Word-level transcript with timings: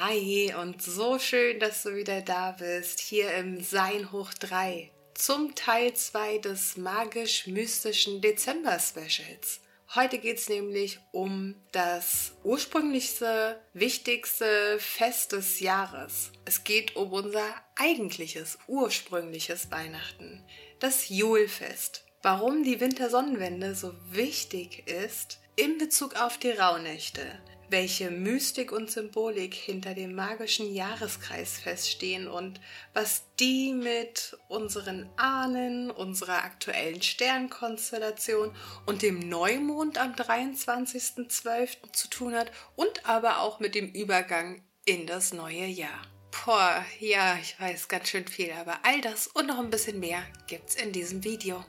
Hi 0.00 0.54
und 0.54 0.80
so 0.80 1.18
schön, 1.18 1.58
dass 1.58 1.82
du 1.82 1.96
wieder 1.96 2.20
da 2.20 2.52
bist, 2.52 3.00
hier 3.00 3.34
im 3.34 3.60
Sein 3.60 4.12
hoch 4.12 4.32
3 4.32 4.92
zum 5.14 5.56
Teil 5.56 5.92
2 5.92 6.38
des 6.38 6.76
magisch-mystischen 6.76 8.20
Dezember-Specials. 8.20 9.60
Heute 9.96 10.18
geht 10.18 10.38
es 10.38 10.48
nämlich 10.48 11.00
um 11.10 11.56
das 11.72 12.36
ursprünglichste, 12.44 13.60
wichtigste 13.72 14.78
Fest 14.78 15.32
des 15.32 15.58
Jahres. 15.58 16.30
Es 16.44 16.62
geht 16.62 16.94
um 16.94 17.12
unser 17.12 17.56
eigentliches, 17.74 18.56
ursprüngliches 18.68 19.72
Weihnachten, 19.72 20.44
das 20.78 21.08
Julfest. 21.08 22.04
Warum 22.22 22.62
die 22.62 22.80
Wintersonnenwende 22.80 23.74
so 23.74 23.92
wichtig 24.12 24.86
ist 24.86 25.40
in 25.56 25.76
Bezug 25.76 26.14
auf 26.20 26.38
die 26.38 26.50
Rauhnächte 26.50 27.40
welche 27.70 28.10
Mystik 28.10 28.72
und 28.72 28.90
Symbolik 28.90 29.54
hinter 29.54 29.94
dem 29.94 30.14
magischen 30.14 30.72
Jahreskreis 30.72 31.58
feststehen 31.58 32.28
und 32.28 32.60
was 32.94 33.24
die 33.38 33.72
mit 33.72 34.36
unseren 34.48 35.08
Ahnen, 35.16 35.90
unserer 35.90 36.44
aktuellen 36.44 37.02
Sternkonstellation 37.02 38.52
und 38.86 39.02
dem 39.02 39.18
Neumond 39.18 39.98
am 39.98 40.12
23.12. 40.12 41.92
zu 41.92 42.08
tun 42.08 42.34
hat 42.34 42.50
und 42.76 43.06
aber 43.06 43.40
auch 43.40 43.60
mit 43.60 43.74
dem 43.74 43.90
Übergang 43.92 44.62
in 44.84 45.06
das 45.06 45.32
neue 45.32 45.66
Jahr. 45.66 46.02
Boah, 46.44 46.84
ja, 47.00 47.36
ich 47.40 47.58
weiß 47.60 47.88
ganz 47.88 48.08
schön 48.08 48.26
viel, 48.26 48.52
aber 48.52 48.78
all 48.82 49.00
das 49.00 49.26
und 49.28 49.46
noch 49.46 49.58
ein 49.58 49.70
bisschen 49.70 50.00
mehr 50.00 50.22
gibt's 50.46 50.74
in 50.74 50.92
diesem 50.92 51.24
Video. 51.24 51.64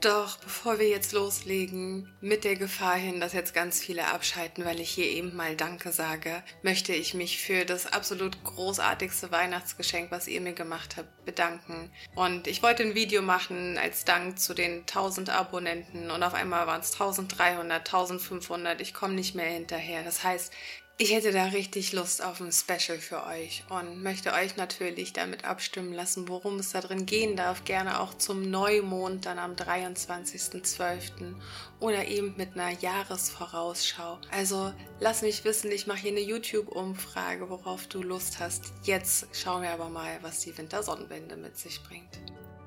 Doch 0.00 0.36
bevor 0.36 0.78
wir 0.78 0.88
jetzt 0.88 1.12
loslegen, 1.12 2.14
mit 2.20 2.44
der 2.44 2.54
Gefahr 2.54 2.94
hin, 2.94 3.18
dass 3.18 3.32
jetzt 3.32 3.52
ganz 3.52 3.80
viele 3.80 4.06
abschalten, 4.06 4.64
weil 4.64 4.78
ich 4.78 4.90
hier 4.90 5.06
eben 5.06 5.34
mal 5.34 5.56
Danke 5.56 5.90
sage, 5.90 6.44
möchte 6.62 6.92
ich 6.92 7.14
mich 7.14 7.38
für 7.38 7.64
das 7.64 7.92
absolut 7.92 8.44
großartigste 8.44 9.32
Weihnachtsgeschenk, 9.32 10.12
was 10.12 10.28
ihr 10.28 10.40
mir 10.40 10.52
gemacht 10.52 10.96
habt, 10.96 11.24
bedanken. 11.24 11.90
Und 12.14 12.46
ich 12.46 12.62
wollte 12.62 12.84
ein 12.84 12.94
Video 12.94 13.22
machen 13.22 13.76
als 13.76 14.04
Dank 14.04 14.38
zu 14.38 14.54
den 14.54 14.80
1000 14.82 15.30
Abonnenten 15.30 16.12
und 16.12 16.22
auf 16.22 16.34
einmal 16.34 16.68
waren 16.68 16.80
es 16.80 16.92
1300, 16.92 17.80
1500. 17.80 18.80
Ich 18.80 18.94
komme 18.94 19.14
nicht 19.14 19.34
mehr 19.34 19.50
hinterher. 19.50 20.04
Das 20.04 20.22
heißt, 20.22 20.52
ich 21.00 21.14
hätte 21.14 21.30
da 21.30 21.44
richtig 21.44 21.92
Lust 21.92 22.24
auf 22.24 22.40
ein 22.40 22.50
Special 22.50 22.98
für 22.98 23.24
euch 23.24 23.62
und 23.70 24.02
möchte 24.02 24.32
euch 24.32 24.56
natürlich 24.56 25.12
damit 25.12 25.44
abstimmen 25.44 25.92
lassen, 25.92 26.28
worum 26.28 26.58
es 26.58 26.72
da 26.72 26.80
drin 26.80 27.06
gehen 27.06 27.36
darf. 27.36 27.62
Gerne 27.64 28.00
auch 28.00 28.14
zum 28.14 28.50
Neumond 28.50 29.24
dann 29.24 29.38
am 29.38 29.52
23.12. 29.52 31.36
oder 31.78 32.08
eben 32.08 32.34
mit 32.36 32.54
einer 32.58 32.76
Jahresvorausschau. 32.80 34.18
Also 34.32 34.72
lass 34.98 35.22
mich 35.22 35.44
wissen, 35.44 35.70
ich 35.70 35.86
mache 35.86 36.00
hier 36.00 36.10
eine 36.10 36.20
YouTube-Umfrage, 36.20 37.48
worauf 37.48 37.86
du 37.86 38.02
Lust 38.02 38.40
hast. 38.40 38.72
Jetzt 38.82 39.28
schauen 39.32 39.62
wir 39.62 39.70
aber 39.70 39.90
mal, 39.90 40.18
was 40.22 40.40
die 40.40 40.58
Wintersonnenwende 40.58 41.36
mit 41.36 41.56
sich 41.56 41.80
bringt. 41.84 42.18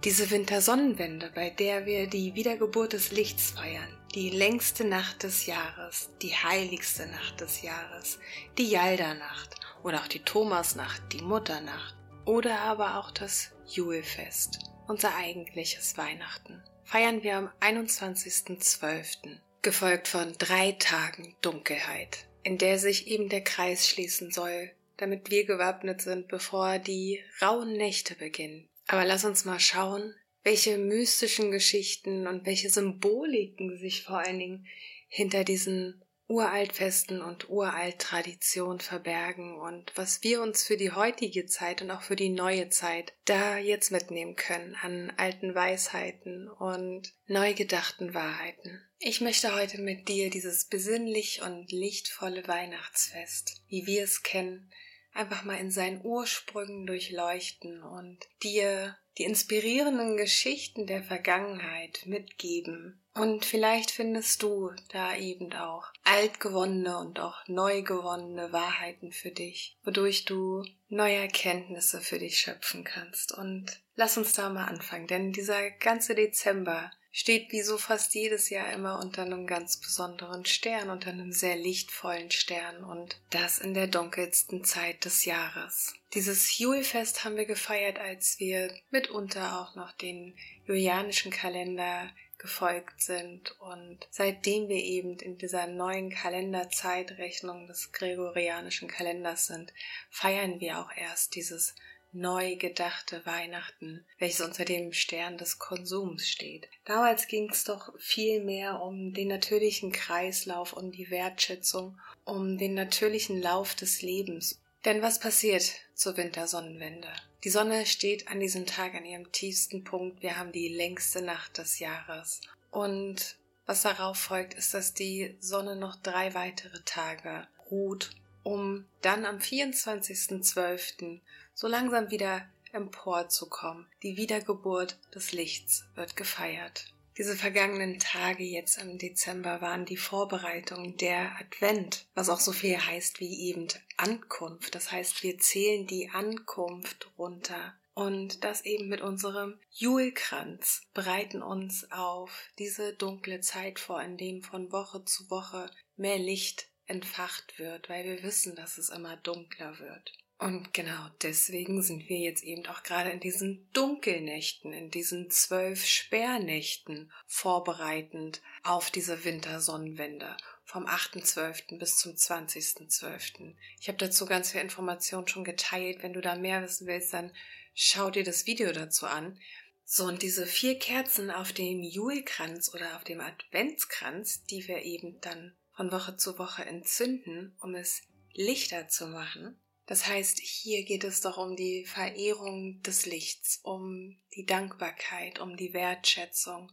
Diese 0.06 0.32
Wintersonnenwende, 0.32 1.32
bei 1.36 1.50
der 1.50 1.86
wir 1.86 2.08
die 2.08 2.34
Wiedergeburt 2.34 2.94
des 2.94 3.12
Lichts 3.12 3.52
feiern, 3.52 4.01
die 4.16 4.30
längste 4.30 4.84
Nacht 4.84 5.24
des 5.24 5.46
Jahres, 5.46 6.10
die 6.22 6.36
heiligste 6.36 7.08
Nacht 7.08 7.40
des 7.40 7.62
Jahres, 7.62 8.20
die 8.58 8.70
Jaldernacht 8.70 9.56
oder 9.84 10.02
auch 10.02 10.08
die 10.08 10.24
Thomasnacht, 10.24 11.02
die 11.14 11.22
Mutternacht 11.22 11.96
oder 12.26 12.60
aber 12.60 12.98
auch 12.98 13.12
das 13.12 13.52
Julfest, 13.66 14.60
unser 14.88 15.16
eigentliches 15.16 15.98
Weihnachten, 15.98 16.62
feiern 16.84 17.24
wir 17.24 17.38
am 17.38 17.50
21.12., 17.62 19.38
gefolgt 19.62 20.08
von 20.08 20.34
drei 20.38 20.74
Tagen 20.74 21.36
Dunkelheit, 21.42 22.28
in 22.44 22.58
der 22.58 22.80
sich 22.80 23.08
eben 23.08 23.30
der 23.30 23.44
Kreis 23.44 23.88
schließen 23.88 24.32
soll, 24.32 24.72
damit 24.98 25.32
wir 25.32 25.46
gewappnet 25.46 26.02
sind, 26.02 26.28
bevor 26.28 26.80
die 26.80 27.24
rauen 27.42 27.74
Nächte 27.74 28.16
beginnen, 28.16 28.68
aber 28.88 29.06
lass 29.06 29.24
uns 29.24 29.46
mal 29.46 29.60
schauen, 29.60 30.14
welche 30.44 30.78
mystischen 30.78 31.52
Geschichten 31.52 32.28
und 32.28 32.46
welche 32.46 32.70
Symboliken 32.70 33.78
sich 33.78 34.04
vor 34.04 34.20
allen 34.20 34.40
Dingen 34.40 34.68
hinter 35.08 35.44
diesen 35.44 36.02
Uraltfesten 36.32 37.22
und 37.22 37.50
Uralttradition 37.50 38.80
verbergen 38.80 39.60
und 39.60 39.92
was 39.96 40.24
wir 40.24 40.42
uns 40.42 40.64
für 40.64 40.78
die 40.78 40.92
heutige 40.92 41.46
Zeit 41.46 41.82
und 41.82 41.92
auch 41.92 42.04
für 42.04 42.16
die 42.16 42.30
neue 42.30 42.70
Zeit 42.70 43.12
da 43.26 43.58
jetzt 43.58 43.92
mitnehmen 43.92 44.38
können 44.38 44.76
an 44.82 45.12
alten 45.18 45.54
Weisheiten 45.54 46.48
und 46.48 47.14
neu 47.28 47.54
gedachten 47.54 48.14
Wahrheiten. 48.14 48.82
Ich 48.98 49.20
möchte 49.20 49.54
heute 49.54 49.82
mit 49.82 50.08
dir 50.08 50.30
dieses 50.30 50.68
besinnlich 50.68 51.42
und 51.42 51.70
lichtvolle 51.70 52.48
Weihnachtsfest, 52.48 53.62
wie 53.68 53.86
wir 53.86 54.06
es 54.06 54.24
kennen, 54.24 54.72
einfach 55.14 55.44
mal 55.44 55.60
in 55.60 55.70
seinen 55.70 56.00
Ursprüngen 56.02 56.86
durchleuchten 56.86 57.84
und 57.84 58.20
dir 58.42 58.96
die 59.18 59.24
inspirierenden 59.24 60.18
Geschichten 60.18 60.88
der 60.88 61.04
Vergangenheit 61.04 62.04
mitgeben. 62.06 63.02
Und 63.14 63.44
vielleicht 63.44 63.92
findest 63.92 64.42
du 64.42 64.72
da 64.90 65.16
eben 65.16 65.52
auch 65.54 65.92
altgewonnene 66.04 66.98
und 66.98 67.20
auch 67.20 67.46
neu 67.48 67.82
gewonnene 67.82 68.54
Wahrheiten 68.54 69.12
für 69.12 69.32
dich, 69.32 69.78
wodurch 69.84 70.24
du 70.24 70.64
neue 70.88 71.18
Erkenntnisse 71.18 72.00
für 72.00 72.20
dich 72.20 72.38
schöpfen 72.38 72.86
kannst. 72.86 73.34
Und 73.34 73.82
lass 73.96 74.18
uns 74.18 74.34
da 74.34 74.50
mal 74.50 74.66
anfangen, 74.66 75.08
denn 75.08 75.34
dieser 75.34 75.72
ganze 75.72 76.16
Dezember 76.16 76.92
steht 77.12 77.52
wie 77.52 77.62
so 77.62 77.78
fast 77.78 78.16
jedes 78.16 78.50
Jahr 78.50 78.72
immer 78.72 79.00
unter 79.00 79.24
einem 79.24 79.46
ganz 79.46 79.78
besonderen 79.78 80.46
Stern, 80.46 80.90
unter 80.90 81.10
einem 81.10 81.34
sehr 81.34 81.58
lichtvollen 81.58 82.32
Stern 82.32 82.84
und 82.84 83.20
das 83.30 83.60
in 83.60 83.74
der 83.74 83.88
dunkelsten 83.88 84.64
Zeit 84.64 85.04
des 85.04 85.26
Jahres. 85.26 85.94
Dieses 86.14 86.58
Julfest 86.58 87.24
haben 87.24 87.36
wir 87.36 87.46
gefeiert, 87.46 88.00
als 88.00 88.40
wir 88.40 88.74
mitunter 88.90 89.62
auch 89.62 89.76
noch 89.76 89.92
den 89.92 90.36
julianischen 90.66 91.32
Kalender 91.32 92.10
gefolgt 92.38 93.02
sind 93.02 93.56
und 93.60 94.00
seitdem 94.10 94.68
wir 94.68 94.84
eben 94.84 95.20
in 95.20 95.38
dieser 95.38 95.68
neuen 95.68 96.10
Kalenderzeitrechnung 96.10 97.68
des 97.68 97.92
gregorianischen 97.92 98.88
Kalenders 98.88 99.46
sind, 99.46 99.72
feiern 100.10 100.60
wir 100.60 100.80
auch 100.80 100.92
erst 100.96 101.36
dieses 101.36 101.76
neu 102.14 102.56
gedachte 102.56 103.26
Weihnachten, 103.26 104.06
welches 104.20 104.42
unter 104.42 104.66
dem 104.66 104.94
Stern 104.94 105.38
des 105.38 105.60
Konsums 105.60 106.28
steht. 106.28 106.68
Damals 106.86 107.28
ging 107.28 107.50
es 107.50 107.64
doch 107.64 107.94
viel 108.00 108.44
mehr 108.44 108.82
um 108.82 109.14
den 109.14 109.30
natürlichen 109.30 109.92
Kreislauf, 109.92 110.74
um 110.74 110.92
die 110.92 111.10
Wertschätzung, 111.10 111.98
um 112.26 112.58
den 112.58 112.74
natürlichen 112.74 113.42
Lauf 113.42 113.76
des 113.76 114.02
Lebens. 114.02 114.60
Denn 114.86 115.02
was 115.02 115.20
passiert 115.20 115.74
zur 115.94 116.18
Wintersonnenwende? 116.18 117.10
Die 117.44 117.50
Sonne 117.50 117.86
steht 117.86 118.28
an 118.28 118.40
diesem 118.40 118.66
Tag 118.66 118.94
an 118.94 119.06
ihrem 119.06 119.32
tiefsten 119.32 119.84
Punkt. 119.84 120.22
Wir 120.22 120.38
haben 120.38 120.52
die 120.52 120.70
längste 120.70 121.22
Nacht 121.22 121.58
des 121.58 121.80
Jahres. 121.80 122.42
Und 122.70 123.38
was 123.66 123.84
darauf 123.84 124.18
folgt, 124.18 124.54
ist, 124.56 124.74
dass 124.74 124.94
die 124.94 125.36
Sonne 125.40 125.76
noch 125.76 125.96
drei 125.96 126.34
weitere 126.34 126.82
Tage 126.84 127.48
ruht, 127.70 128.12
um 128.44 128.86
dann 129.02 129.26
am 129.26 129.38
24.12 129.38 131.20
so 131.54 131.68
langsam 131.68 132.10
wieder 132.10 132.46
emporzukommen. 132.72 133.88
Die 134.04 134.18
Wiedergeburt 134.18 134.98
des 135.14 135.32
Lichts 135.32 135.86
wird 135.96 136.16
gefeiert. 136.16 136.94
Diese 137.18 137.36
vergangenen 137.36 138.00
Tage 138.00 138.44
jetzt 138.44 138.78
im 138.78 138.98
Dezember 138.98 139.62
waren 139.62 139.86
die 139.86 139.98
Vorbereitung 139.98 140.96
der 140.98 141.38
Advent, 141.40 142.08
was 142.16 142.30
auch 142.30 142.40
so 142.40 142.54
viel 142.54 142.78
heißt 142.78 143.20
wie 143.20 143.50
eben 143.50 143.68
Ankunft. 143.98 144.74
Das 144.76 144.92
heißt, 144.92 145.22
wir 145.22 145.38
zählen 145.38 145.86
die 145.86 146.10
Ankunft 146.10 147.12
runter 147.18 147.76
und 147.94 148.46
das 148.46 148.64
eben 148.66 148.88
mit 148.88 149.02
unserem 149.02 149.60
Julkranz 149.72 150.84
bereiten 150.94 151.44
uns 151.44 151.92
auf 151.92 152.50
diese 152.58 152.94
dunkle 152.94 153.42
Zeit 153.42 153.80
vor, 153.80 154.02
in 154.02 154.18
dem 154.18 154.42
von 154.42 154.72
Woche 154.72 155.04
zu 155.04 155.30
Woche 155.30 155.70
mehr 155.98 156.18
Licht 156.18 156.71
entfacht 156.92 157.58
wird, 157.58 157.90
weil 157.90 158.06
wir 158.06 158.22
wissen, 158.22 158.56
dass 158.56 158.78
es 158.78 158.90
immer 158.90 159.18
dunkler 159.18 159.80
wird. 159.80 160.14
Und 160.38 160.74
genau 160.74 161.08
deswegen 161.22 161.84
sind 161.84 162.10
wir 162.10 162.18
jetzt 162.18 162.44
eben 162.44 162.66
auch 162.66 162.82
gerade 162.82 163.12
in 163.12 163.20
diesen 163.20 163.70
Dunkelnächten, 163.74 164.74
in 164.74 164.90
diesen 164.90 165.30
zwölf 165.30 165.86
Sperrnächten 165.86 167.12
vorbereitend 167.28 168.42
auf 168.64 168.90
diese 168.90 169.24
Wintersonnenwende 169.24 170.36
vom 170.64 170.88
8.12. 170.88 171.78
bis 171.78 171.98
zum 171.98 172.14
20.12. 172.14 173.54
Ich 173.80 173.88
habe 173.88 174.00
dazu 174.00 174.26
ganz 174.26 174.52
viel 174.52 174.62
Informationen 174.62 175.28
schon 175.28 175.44
geteilt. 175.44 176.02
Wenn 176.02 176.14
du 176.14 176.22
da 176.22 176.36
mehr 176.36 176.64
wissen 176.64 176.88
willst, 176.88 177.14
dann 177.14 177.32
schau 177.76 178.10
dir 178.10 178.24
das 178.24 178.48
Video 178.48 178.72
dazu 178.72 179.06
an. 179.06 179.40
So, 179.86 180.06
und 180.06 180.24
diese 180.24 180.48
vier 180.48 180.80
Kerzen 180.80 181.30
auf 181.30 181.54
dem 181.54 181.84
Julkranz 181.84 182.74
oder 182.74 182.96
auf 182.96 183.04
dem 183.04 183.22
Adventskranz, 183.22 184.44
die 184.46 184.68
wir 184.68 184.82
eben 184.84 185.22
dann 185.22 185.54
von 185.74 185.92
Woche 185.92 186.18
zu 186.18 186.38
Woche 186.38 186.66
entzünden, 186.66 187.56
um 187.62 187.76
es 187.76 188.02
lichter 188.34 188.88
zu 188.88 189.08
machen, 189.08 189.60
das 189.92 190.08
heißt, 190.08 190.40
hier 190.40 190.86
geht 190.86 191.04
es 191.04 191.20
doch 191.20 191.38
um 191.38 191.58
die 191.58 191.84
Verehrung 191.84 192.82
des 192.82 193.06
Lichts, 193.06 193.60
um 193.62 194.16
die 194.34 194.46
Dankbarkeit, 194.46 195.40
um 195.40 195.58
die 195.58 195.74
Wertschätzung, 195.74 196.72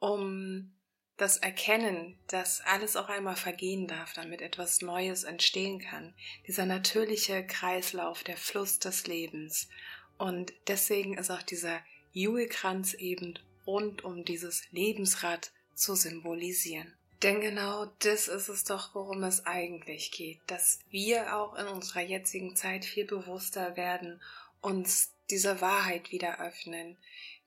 um 0.00 0.74
das 1.16 1.38
Erkennen, 1.38 2.18
dass 2.26 2.60
alles 2.60 2.94
auch 2.96 3.08
einmal 3.08 3.36
vergehen 3.36 3.86
darf, 3.86 4.12
damit 4.12 4.42
etwas 4.42 4.82
Neues 4.82 5.24
entstehen 5.24 5.80
kann. 5.80 6.14
Dieser 6.46 6.66
natürliche 6.66 7.42
Kreislauf, 7.46 8.22
der 8.22 8.36
Fluss 8.36 8.78
des 8.78 9.06
Lebens. 9.06 9.70
Und 10.18 10.52
deswegen 10.66 11.16
ist 11.16 11.30
auch 11.30 11.42
dieser 11.42 11.80
Julkranz 12.12 12.92
eben 12.92 13.38
rund 13.66 14.04
um 14.04 14.26
dieses 14.26 14.70
Lebensrad 14.72 15.52
zu 15.72 15.94
symbolisieren. 15.94 16.97
Denn 17.22 17.40
genau 17.40 17.86
das 17.98 18.28
ist 18.28 18.48
es 18.48 18.62
doch, 18.62 18.94
worum 18.94 19.24
es 19.24 19.44
eigentlich 19.44 20.12
geht, 20.12 20.38
dass 20.46 20.78
wir 20.90 21.36
auch 21.36 21.56
in 21.56 21.66
unserer 21.66 22.02
jetzigen 22.02 22.54
Zeit 22.54 22.84
viel 22.84 23.06
bewusster 23.06 23.76
werden, 23.76 24.20
uns 24.60 25.12
dieser 25.28 25.60
Wahrheit 25.60 26.12
wieder 26.12 26.40
öffnen, 26.40 26.96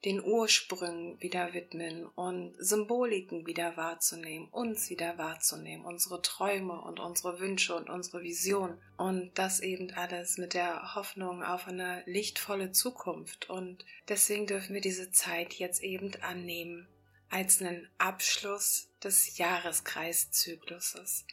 den 0.04 0.22
Ursprüngen 0.24 1.22
wieder 1.22 1.54
widmen 1.54 2.06
und 2.06 2.56
Symboliken 2.58 3.46
wieder 3.46 3.78
wahrzunehmen, 3.78 4.50
uns 4.50 4.90
wieder 4.90 5.18
wahrzunehmen, 5.18 5.86
unsere 5.86 6.22
Träume 6.22 6.82
und 6.82 7.00
unsere 7.00 7.40
Wünsche 7.40 7.76
und 7.76 7.90
unsere 7.90 8.24
Vision. 8.24 8.78
Und 8.98 9.32
das 9.36 9.60
eben 9.60 9.92
alles 9.92 10.38
mit 10.38 10.54
der 10.54 10.96
Hoffnung 10.96 11.44
auf 11.44 11.68
eine 11.68 12.04
lichtvolle 12.08 12.72
Zukunft. 12.72 13.50
Und 13.50 13.86
deswegen 14.10 14.48
dürfen 14.48 14.74
wir 14.74 14.82
diese 14.82 15.12
Zeit 15.12 15.54
jetzt 15.54 15.82
eben 15.82 16.12
annehmen 16.22 16.88
als 17.32 17.62
einen 17.62 17.88
Abschluss 17.98 18.90
des 19.04 19.38
Jahreskreiszykluses. 19.38 21.26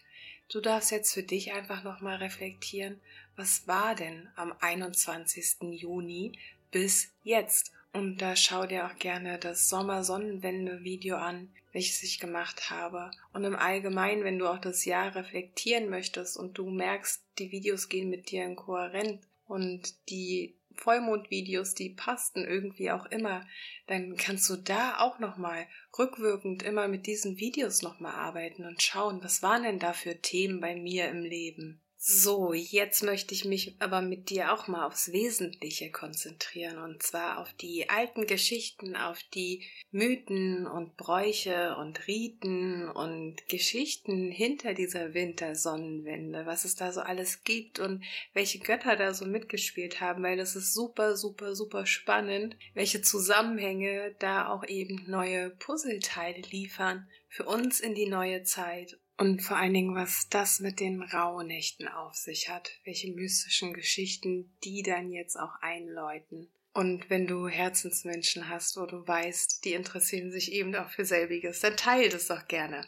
Du 0.48 0.60
darfst 0.60 0.90
jetzt 0.90 1.12
für 1.12 1.22
dich 1.22 1.52
einfach 1.52 1.84
nochmal 1.84 2.16
reflektieren, 2.16 3.00
was 3.36 3.68
war 3.68 3.94
denn 3.94 4.28
am 4.34 4.54
21. 4.60 5.56
Juni 5.72 6.38
bis 6.70 7.12
jetzt? 7.22 7.72
Und 7.92 8.18
da 8.18 8.36
schau 8.36 8.66
dir 8.66 8.86
auch 8.86 8.96
gerne 8.98 9.38
das 9.38 9.68
Sommersonnenwende-Video 9.68 11.16
an, 11.16 11.50
welches 11.72 12.02
ich 12.02 12.18
gemacht 12.18 12.70
habe. 12.70 13.10
Und 13.32 13.44
im 13.44 13.56
Allgemeinen, 13.56 14.24
wenn 14.24 14.38
du 14.38 14.46
auch 14.46 14.58
das 14.58 14.84
Jahr 14.84 15.14
reflektieren 15.14 15.88
möchtest 15.88 16.36
und 16.36 16.58
du 16.58 16.70
merkst, 16.70 17.22
die 17.38 17.50
Videos 17.50 17.88
gehen 17.88 18.10
mit 18.10 18.30
dir 18.30 18.44
in 18.44 18.56
Kohärenz 18.56 19.26
und 19.46 19.94
die 20.10 20.54
Vollmondvideos, 20.78 21.74
die 21.74 21.90
passten 21.90 22.44
irgendwie 22.44 22.90
auch 22.90 23.06
immer, 23.06 23.46
dann 23.86 24.16
kannst 24.16 24.48
du 24.48 24.56
da 24.56 24.98
auch 24.98 25.18
nochmal 25.18 25.66
rückwirkend 25.98 26.62
immer 26.62 26.88
mit 26.88 27.06
diesen 27.06 27.38
Videos 27.38 27.82
nochmal 27.82 28.14
arbeiten 28.14 28.64
und 28.64 28.82
schauen, 28.82 29.22
was 29.22 29.42
waren 29.42 29.64
denn 29.64 29.78
da 29.78 29.92
für 29.92 30.20
Themen 30.20 30.60
bei 30.60 30.76
mir 30.76 31.08
im 31.08 31.22
Leben. 31.22 31.80
So, 32.10 32.54
jetzt 32.54 33.02
möchte 33.02 33.34
ich 33.34 33.44
mich 33.44 33.76
aber 33.80 34.00
mit 34.00 34.30
dir 34.30 34.54
auch 34.54 34.66
mal 34.66 34.86
aufs 34.86 35.12
Wesentliche 35.12 35.90
konzentrieren 35.90 36.78
und 36.78 37.02
zwar 37.02 37.38
auf 37.38 37.52
die 37.52 37.90
alten 37.90 38.26
Geschichten, 38.26 38.96
auf 38.96 39.22
die 39.34 39.66
Mythen 39.90 40.66
und 40.66 40.96
Bräuche 40.96 41.76
und 41.76 42.06
Riten 42.06 42.88
und 42.88 43.46
Geschichten 43.50 44.30
hinter 44.30 44.72
dieser 44.72 45.12
Wintersonnenwende, 45.12 46.46
was 46.46 46.64
es 46.64 46.76
da 46.76 46.92
so 46.92 47.02
alles 47.02 47.44
gibt 47.44 47.78
und 47.78 48.02
welche 48.32 48.58
Götter 48.58 48.96
da 48.96 49.12
so 49.12 49.26
mitgespielt 49.26 50.00
haben, 50.00 50.22
weil 50.22 50.38
das 50.38 50.56
ist 50.56 50.72
super, 50.72 51.14
super, 51.14 51.54
super 51.54 51.84
spannend, 51.84 52.56
welche 52.72 53.02
Zusammenhänge 53.02 54.16
da 54.18 54.48
auch 54.48 54.64
eben 54.64 55.04
neue 55.08 55.50
Puzzleteile 55.50 56.40
liefern 56.50 57.06
für 57.28 57.44
uns 57.44 57.80
in 57.80 57.94
die 57.94 58.08
neue 58.08 58.44
Zeit 58.44 58.98
und 59.18 59.42
vor 59.42 59.56
allen 59.56 59.74
Dingen, 59.74 59.94
was 59.96 60.28
das 60.30 60.60
mit 60.60 60.80
den 60.80 61.02
Rauhnächten 61.02 61.88
auf 61.88 62.14
sich 62.14 62.48
hat, 62.48 62.70
welche 62.84 63.12
mystischen 63.12 63.74
Geschichten 63.74 64.56
die 64.62 64.82
dann 64.82 65.10
jetzt 65.10 65.36
auch 65.36 65.54
einläuten. 65.60 66.48
Und 66.72 67.10
wenn 67.10 67.26
du 67.26 67.48
Herzensmenschen 67.48 68.48
hast, 68.48 68.76
wo 68.76 68.86
du 68.86 69.06
weißt, 69.06 69.64
die 69.64 69.72
interessieren 69.72 70.30
sich 70.30 70.52
eben 70.52 70.74
auch 70.76 70.90
für 70.90 71.04
selbiges, 71.04 71.60
dann 71.60 71.76
teile 71.76 72.08
das 72.08 72.28
doch 72.28 72.46
gerne. 72.46 72.86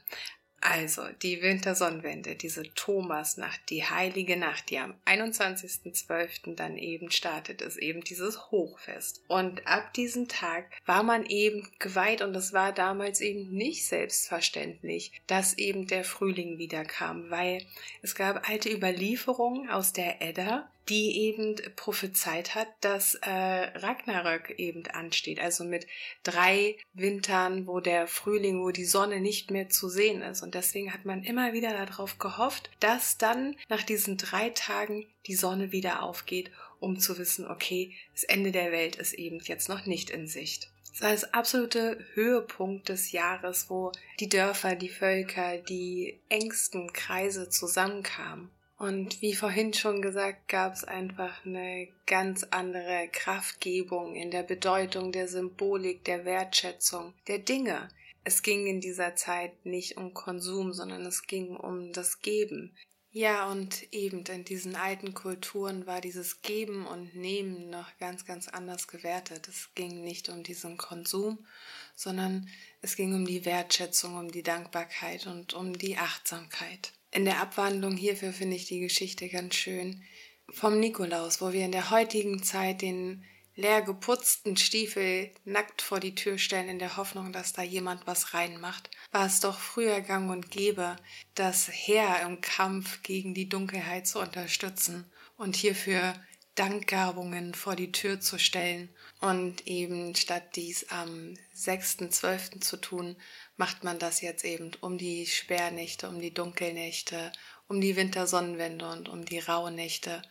Also, 0.63 1.03
die 1.23 1.41
Wintersonnenwende, 1.41 2.37
diese 2.37 2.63
Thomasnacht, 2.75 3.61
die 3.71 3.85
heilige 3.85 4.37
Nacht, 4.37 4.69
die 4.69 4.79
am 4.79 4.95
21.12. 5.07 6.55
dann 6.55 6.77
eben 6.77 7.11
startet, 7.11 7.63
ist 7.63 7.79
eben 7.79 8.03
dieses 8.03 8.51
Hochfest. 8.51 9.23
Und 9.27 9.67
ab 9.67 9.95
diesem 9.95 10.29
Tag 10.29 10.67
war 10.85 11.03
man 11.03 11.25
eben 11.25 11.67
geweiht 11.79 12.21
und 12.21 12.37
es 12.37 12.53
war 12.53 12.73
damals 12.73 13.23
eben 13.23 13.51
nicht 13.51 13.87
selbstverständlich, 13.87 15.13
dass 15.27 15.57
eben 15.57 15.87
der 15.87 16.05
Frühling 16.05 16.59
wiederkam, 16.59 17.31
weil 17.31 17.65
es 18.03 18.15
gab 18.15 18.47
alte 18.49 18.71
Überlieferungen 18.71 19.71
aus 19.71 19.95
der 19.95 20.21
Edda, 20.21 20.71
die 20.91 21.21
eben 21.21 21.55
prophezeit 21.77 22.57
hat, 22.57 22.69
dass 22.81 23.15
äh, 23.15 23.31
Ragnarök 23.31 24.51
eben 24.59 24.85
ansteht. 24.89 25.41
Also 25.41 25.63
mit 25.63 25.87
drei 26.25 26.77
Wintern, 26.93 27.69
wo 27.69 27.79
der 27.79 28.09
Frühling, 28.09 28.61
wo 28.61 28.73
die 28.73 28.85
Sonne 28.85 29.21
nicht 29.21 29.53
mehr 29.53 29.69
zu 29.69 29.89
sehen 29.89 30.21
ist. 30.21 30.43
Und 30.43 30.57
deswegen 30.57 30.93
hat 30.93 31.05
man 31.05 31.23
immer 31.23 31.53
wieder 31.53 31.73
darauf 31.73 32.19
gehofft, 32.19 32.71
dass 32.81 33.17
dann 33.19 33.57
nach 33.69 33.85
diesen 33.85 34.17
drei 34.17 34.51
Tagen 34.51 35.07
die 35.27 35.37
Sonne 35.37 35.71
wieder 35.71 36.03
aufgeht, 36.03 36.51
um 36.81 36.99
zu 36.99 37.17
wissen, 37.19 37.47
okay, 37.47 37.95
das 38.13 38.25
Ende 38.25 38.51
der 38.51 38.73
Welt 38.73 38.97
ist 38.97 39.13
eben 39.13 39.39
jetzt 39.45 39.69
noch 39.69 39.87
nicht 39.87 40.11
in 40.11 40.27
Sicht. 40.27 40.73
Das 40.91 41.03
war 41.03 41.13
das 41.13 41.35
absolute 41.35 42.05
Höhepunkt 42.15 42.89
des 42.89 43.13
Jahres, 43.13 43.71
wo 43.71 43.93
die 44.19 44.29
Dörfer, 44.29 44.75
die 44.75 44.89
Völker, 44.89 45.59
die 45.59 46.19
engsten 46.29 46.93
Kreise 46.93 47.49
zusammenkamen. 47.49 48.51
Und 48.81 49.21
wie 49.21 49.35
vorhin 49.35 49.75
schon 49.75 50.01
gesagt, 50.01 50.49
gab 50.49 50.73
es 50.73 50.85
einfach 50.85 51.45
eine 51.45 51.89
ganz 52.07 52.45
andere 52.45 53.11
Kraftgebung 53.13 54.15
in 54.15 54.31
der 54.31 54.43
Bedeutung 54.43 55.13
der 55.13 55.29
Symbolik, 55.29 56.03
der 56.07 56.25
Wertschätzung, 56.25 57.13
der 57.27 57.41
Dinge. 57.41 57.91
Es 58.25 58.43
ging 58.43 58.67
in 58.67 58.81
dieser 58.81 59.17
Zeit 59.17 59.67
nicht 59.67 59.99
um 59.99 60.15
Konsum, 60.15 60.73
sondern 60.73 61.05
es 61.05 61.27
ging 61.27 61.57
um 61.57 61.93
das 61.93 62.23
Geben. 62.23 62.75
Ja, 63.13 63.51
und 63.51 63.93
eben 63.93 64.25
in 64.25 64.47
diesen 64.47 64.77
alten 64.77 65.13
Kulturen 65.13 65.87
war 65.87 66.01
dieses 66.01 66.41
Geben 66.41 66.87
und 66.87 67.15
Nehmen 67.15 67.69
noch 67.69 67.99
ganz, 67.99 68.25
ganz 68.25 68.49
anders 68.49 68.89
gewertet. 68.89 69.47
Es 69.47 69.75
ging 69.75 70.01
nicht 70.01 70.31
um 70.31 70.43
diesen 70.43 70.79
Konsum, 70.79 71.45
sondern 71.95 72.49
es 72.81 72.97
ging 72.97 73.13
um 73.15 73.27
die 73.27 73.45
Wertschätzung, 73.45 74.17
um 74.17 74.33
die 74.33 74.43
Dankbarkeit 74.43 75.27
und 75.27 75.53
um 75.53 75.77
die 75.77 75.99
Achtsamkeit. 75.99 76.95
In 77.13 77.25
der 77.25 77.41
Abwandlung 77.41 77.97
hierfür 77.97 78.33
finde 78.33 78.57
ich 78.57 78.67
die 78.67 78.81
Geschichte 78.81 79.29
ganz 79.29 79.57
schön 79.57 80.03
vom 80.49 80.79
Nikolaus, 80.79 81.41
wo 81.41 81.53
wir 81.53 81.65
in 81.65 81.73
der 81.73 81.91
heutigen 81.91 82.43
Zeit 82.43 82.83
den 82.83 83.25
leer 83.57 83.83
geputzten 83.83 84.57
Stiefel 84.57 85.31
nackt 85.45 85.83
vor 85.83 86.01
die 86.01 86.15
Tür 86.15 86.39
stellen 86.39 86.69
in 86.69 86.79
der 86.79 86.97
Hoffnung, 86.97 87.33
dass 87.33 87.53
da 87.53 87.63
jemand 87.63 88.07
was 88.07 88.33
reinmacht, 88.33 88.91
war 89.11 89.27
es 89.27 89.41
doch 89.41 89.59
früher 89.59 90.01
gang 90.01 90.31
und 90.31 90.51
gäbe, 90.51 90.97
das 91.35 91.69
Heer 91.69 92.23
im 92.23 92.41
Kampf 92.41 93.03
gegen 93.03 93.35
die 93.35 93.49
Dunkelheit 93.49 94.07
zu 94.07 94.21
unterstützen 94.21 95.11
und 95.37 95.57
hierfür 95.57 96.15
Dankgabungen 96.55 97.55
vor 97.55 97.77
die 97.77 97.93
Tür 97.93 98.21
zu 98.21 98.39
stellen 98.39 98.89
und 99.21 99.67
eben 99.67 100.15
statt 100.15 100.57
dies 100.57 100.89
am 100.91 101.35
6.12. 101.55 102.61
zu 102.61 102.77
tun, 102.77 103.17
macht 103.61 103.85
man 103.85 103.99
das 103.99 104.23
jetzt 104.23 104.43
eben 104.43 104.71
um 104.81 104.97
die 104.97 105.27
Sperrnächte, 105.27 106.09
um 106.09 106.19
die 106.19 106.33
Dunkelnächte, 106.33 107.31
um 107.69 107.79
die 107.79 107.95
Wintersonnenwende 107.95 108.89
und 108.89 109.11
um 109.11 109.27
die 109.27 109.39
Rauhnächte. 109.39 110.23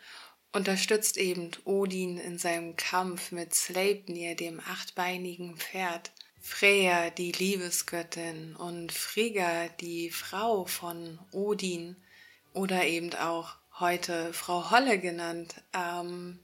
Unterstützt 0.51 1.15
eben 1.15 1.51
Odin 1.63 2.17
in 2.17 2.39
seinem 2.39 2.75
Kampf 2.75 3.31
mit 3.31 3.53
Sleipnir, 3.53 4.35
dem 4.35 4.59
achtbeinigen 4.59 5.57
Pferd, 5.57 6.11
Freya, 6.41 7.11
die 7.11 7.31
Liebesgöttin, 7.31 8.55
und 8.55 8.91
Frigga, 8.91 9.67
die 9.79 10.09
Frau 10.09 10.65
von 10.65 11.19
Odin, 11.31 11.97
oder 12.53 12.83
eben 12.87 13.13
auch 13.13 13.57
heute 13.79 14.33
Frau 14.33 14.71
Holle 14.71 14.97
genannt, 14.97 15.53
ähm, 15.75 16.39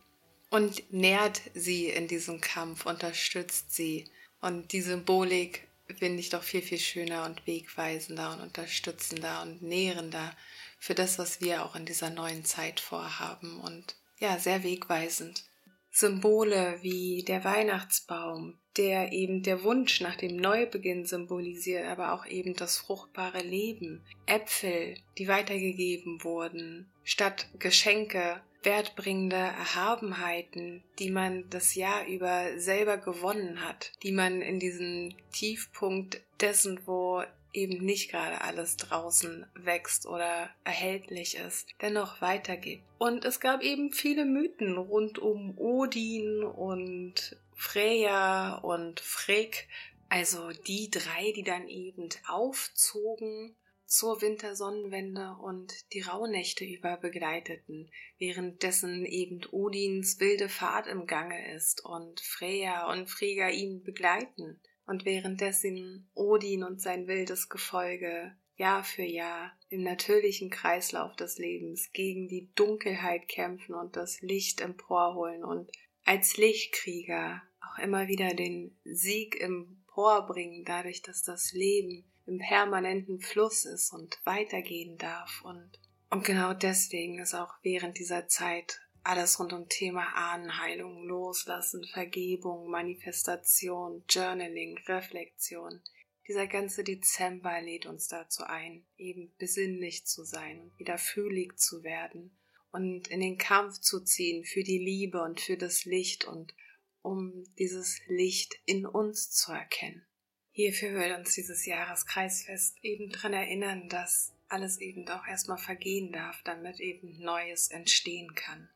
und 0.52 0.94
nährt 0.94 1.42
sie 1.56 1.88
in 1.88 2.08
diesem 2.08 2.42
Kampf, 2.42 2.86
unterstützt 2.86 3.74
sie. 3.74 4.06
Und 4.40 4.72
die 4.72 4.82
Symbolik 4.82 5.68
finde 5.98 6.20
ich 6.20 6.30
doch 6.30 6.44
viel, 6.44 6.62
viel 6.62 6.80
schöner 6.80 7.26
und 7.26 7.46
wegweisender 7.46 8.34
und 8.34 8.42
unterstützender 8.42 9.42
und 9.44 9.62
nährender 9.62 10.36
für 10.80 10.96
das, 10.96 11.20
was 11.20 11.42
wir 11.42 11.64
auch 11.64 11.76
in 11.76 11.86
dieser 11.86 12.10
neuen 12.10 12.46
Zeit 12.46 12.80
vorhaben 12.80 13.60
und 13.60 13.96
ja, 14.18 14.40
sehr 14.40 14.64
wegweisend. 14.64 15.44
Symbole 15.92 16.80
wie 16.82 17.24
der 17.24 17.44
Weihnachtsbaum, 17.44 18.58
der 18.78 19.12
eben 19.14 19.44
der 19.44 19.64
Wunsch 19.64 20.02
nach 20.02 20.16
dem 20.16 20.36
Neubeginn 20.36 21.06
symbolisiert, 21.06 21.86
aber 21.86 22.14
auch 22.14 22.26
eben 22.26 22.54
das 22.56 22.78
fruchtbare 22.78 23.42
Leben, 23.42 24.02
Äpfel, 24.26 24.96
die 25.18 25.28
weitergegeben 25.28 26.24
wurden, 26.24 26.88
statt 27.04 27.48
Geschenke 27.60 28.42
wertbringende 28.64 29.36
Erhabenheiten, 29.36 30.84
die 31.00 31.12
man 31.12 31.48
das 31.50 31.76
Jahr 31.76 32.08
über 32.08 32.60
selber 32.60 32.98
gewonnen 32.98 33.64
hat, 33.64 33.92
die 34.04 34.12
man 34.12 34.42
in 34.42 34.60
diesem 34.60 35.14
Tiefpunkt 35.32 36.22
dessen, 36.42 36.80
wo 36.86 37.24
eben 37.54 37.86
nicht 37.86 38.12
gerade 38.12 38.42
alles 38.42 38.76
draußen 38.76 39.46
wächst 39.56 40.06
oder 40.06 40.50
erhältlich 40.66 41.38
ist, 41.38 41.70
dennoch 41.82 42.22
weitergibt. 42.22 42.84
Und 42.98 43.24
es 43.24 43.40
gab 43.40 43.62
eben 43.62 43.94
viele 43.94 44.26
Mythen 44.26 44.78
rund 44.78 45.20
um 45.20 45.58
Odin 45.58 46.44
und 46.44 47.38
Freya 47.56 48.56
und 48.58 49.00
Frigg, 49.00 49.68
Also 50.10 50.52
die 50.52 50.90
drei, 50.92 51.32
die 51.36 51.44
dann 51.44 51.68
eben 51.68 52.10
aufzogen 52.28 53.56
zur 53.86 54.22
Wintersonnenwende 54.22 55.38
und 55.42 55.74
die 55.94 56.02
Rauhnächte 56.02 56.66
über 56.66 56.98
begleiteten, 56.98 57.90
währenddessen 58.18 59.06
eben 59.06 59.42
Odins 59.52 60.20
wilde 60.20 60.50
Fahrt 60.50 60.88
im 60.88 61.08
Gange 61.08 61.54
ist 61.54 61.84
und 61.86 62.20
Freya 62.20 62.92
und 62.92 63.10
Frigga 63.10 63.50
ihn 63.50 63.84
begleiten 63.84 64.60
und 64.86 65.06
währenddessen 65.06 66.10
Odin 66.14 66.64
und 66.64 66.82
sein 66.82 67.08
wildes 67.08 67.50
Gefolge 67.50 68.36
Jahr 68.58 68.84
für 68.84 69.04
Jahr 69.04 69.52
im 69.70 69.84
natürlichen 69.84 70.50
Kreislauf 70.50 71.16
des 71.16 71.38
Lebens 71.38 71.92
gegen 71.92 72.28
die 72.28 72.50
Dunkelheit 72.56 73.28
kämpfen 73.28 73.76
und 73.76 73.96
das 73.96 74.22
Licht 74.22 74.62
emporholen 74.62 75.44
und 75.44 75.72
als 76.06 76.38
Lichtkrieger 76.38 77.42
auch 77.62 77.80
immer 77.80 78.08
wieder 78.08 78.34
den 78.34 78.78
Sieg 78.84 79.42
emporbringen, 79.42 80.64
dadurch, 80.64 81.02
dass 81.02 81.24
das 81.24 81.52
Leben 81.52 82.06
im 82.28 82.38
permanenten 82.38 83.20
Fluss 83.20 83.66
ist 83.66 83.92
und 83.92 84.20
weitergehen 84.24 84.98
darf. 84.98 85.42
Und, 85.44 85.72
und 86.12 86.24
genau 86.24 86.54
deswegen 86.54 87.20
ist 87.20 87.34
auch 87.34 87.54
während 87.64 87.98
dieser 87.98 88.28
Zeit 88.28 88.82
alles 89.04 89.40
rund 89.40 89.54
um 89.54 89.68
Thema 89.68 90.16
Ahnenheilung, 90.16 91.06
Loslassen, 91.06 91.84
Vergebung, 91.86 92.70
Manifestation, 92.70 94.04
Journaling, 94.10 94.78
Reflexion. 94.88 95.82
Dieser 96.28 96.48
ganze 96.48 96.84
Dezember 96.84 97.62
lädt 97.62 97.86
uns 97.86 98.08
dazu 98.08 98.44
ein, 98.44 98.86
eben 98.98 99.32
besinnlich 99.38 100.06
zu 100.06 100.24
sein 100.24 100.60
und 100.60 100.80
wieder 100.80 100.98
fühlig 100.98 101.58
zu 101.58 101.84
werden 101.84 102.36
und 102.76 103.08
in 103.08 103.22
den 103.22 103.38
Kampf 103.38 103.80
zu 103.80 104.02
ziehen 104.02 104.44
für 104.44 104.64
die 104.64 104.80
Liebe 104.80 105.22
und 105.22 105.40
für 105.40 105.56
das 105.56 105.86
Licht 105.86 106.26
und 106.26 106.54
um 107.02 107.46
dieses 107.58 108.02
Licht 108.08 108.56
in 108.66 108.86
uns 108.86 109.32
zu 109.32 109.54
erkennen. 109.54 110.06
Hierfür 110.52 110.94
will 110.94 111.14
uns 111.14 111.34
dieses 111.34 111.66
Jahreskreisfest 111.66 112.84
eben 112.84 113.10
daran 113.12 113.32
erinnern, 113.32 113.88
dass 113.88 114.34
alles 114.50 114.82
eben 114.82 115.08
auch 115.08 115.26
erstmal 115.26 115.58
vergehen 115.58 116.12
darf, 116.12 116.42
damit 116.44 116.82
eben 116.82 117.18
Neues 117.22 117.70
entstehen 117.70 118.36
kann. 118.36 118.70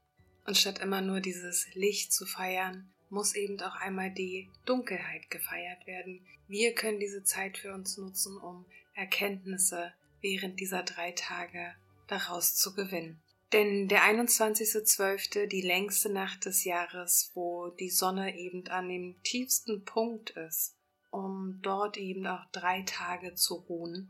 Und 0.46 0.58
statt 0.58 0.80
immer 0.80 1.02
nur 1.02 1.20
dieses 1.20 1.68
Licht 1.74 2.14
zu 2.14 2.26
feiern, 2.26 2.90
muss 3.10 3.36
eben 3.36 3.60
auch 3.60 3.76
einmal 3.76 4.12
die 4.12 4.50
Dunkelheit 4.66 5.30
gefeiert 5.30 5.86
werden. 5.88 6.26
Wir 6.48 6.74
können 6.74 7.02
diese 7.02 7.24
Zeit 7.24 7.58
für 7.58 7.74
uns 7.74 7.98
nutzen, 7.98 8.38
um 8.38 8.66
Erkenntnisse 8.94 9.94
während 10.22 10.60
dieser 10.60 10.84
drei 10.84 11.12
Tage 11.12 11.76
daraus 12.08 12.56
zu 12.56 12.74
gewinnen. 12.74 13.22
Denn 13.52 13.88
der 13.88 14.04
21.12., 14.04 15.48
die 15.48 15.62
längste 15.62 16.10
Nacht 16.10 16.46
des 16.46 16.66
Jahres, 16.66 17.32
wo 17.34 17.70
die 17.70 17.90
Sonne 17.90 18.38
eben 18.38 18.68
an 18.68 18.90
dem 18.90 19.16
tiefsten 19.24 19.84
Punkt 19.86 20.32
ist, 20.32 20.76
um 21.10 21.60
dort 21.64 21.98
eben 21.98 22.28
auch 22.28 22.46
drei 22.52 22.84
Tage 22.84 23.34
zu 23.34 23.56
ruhen. 23.56 24.10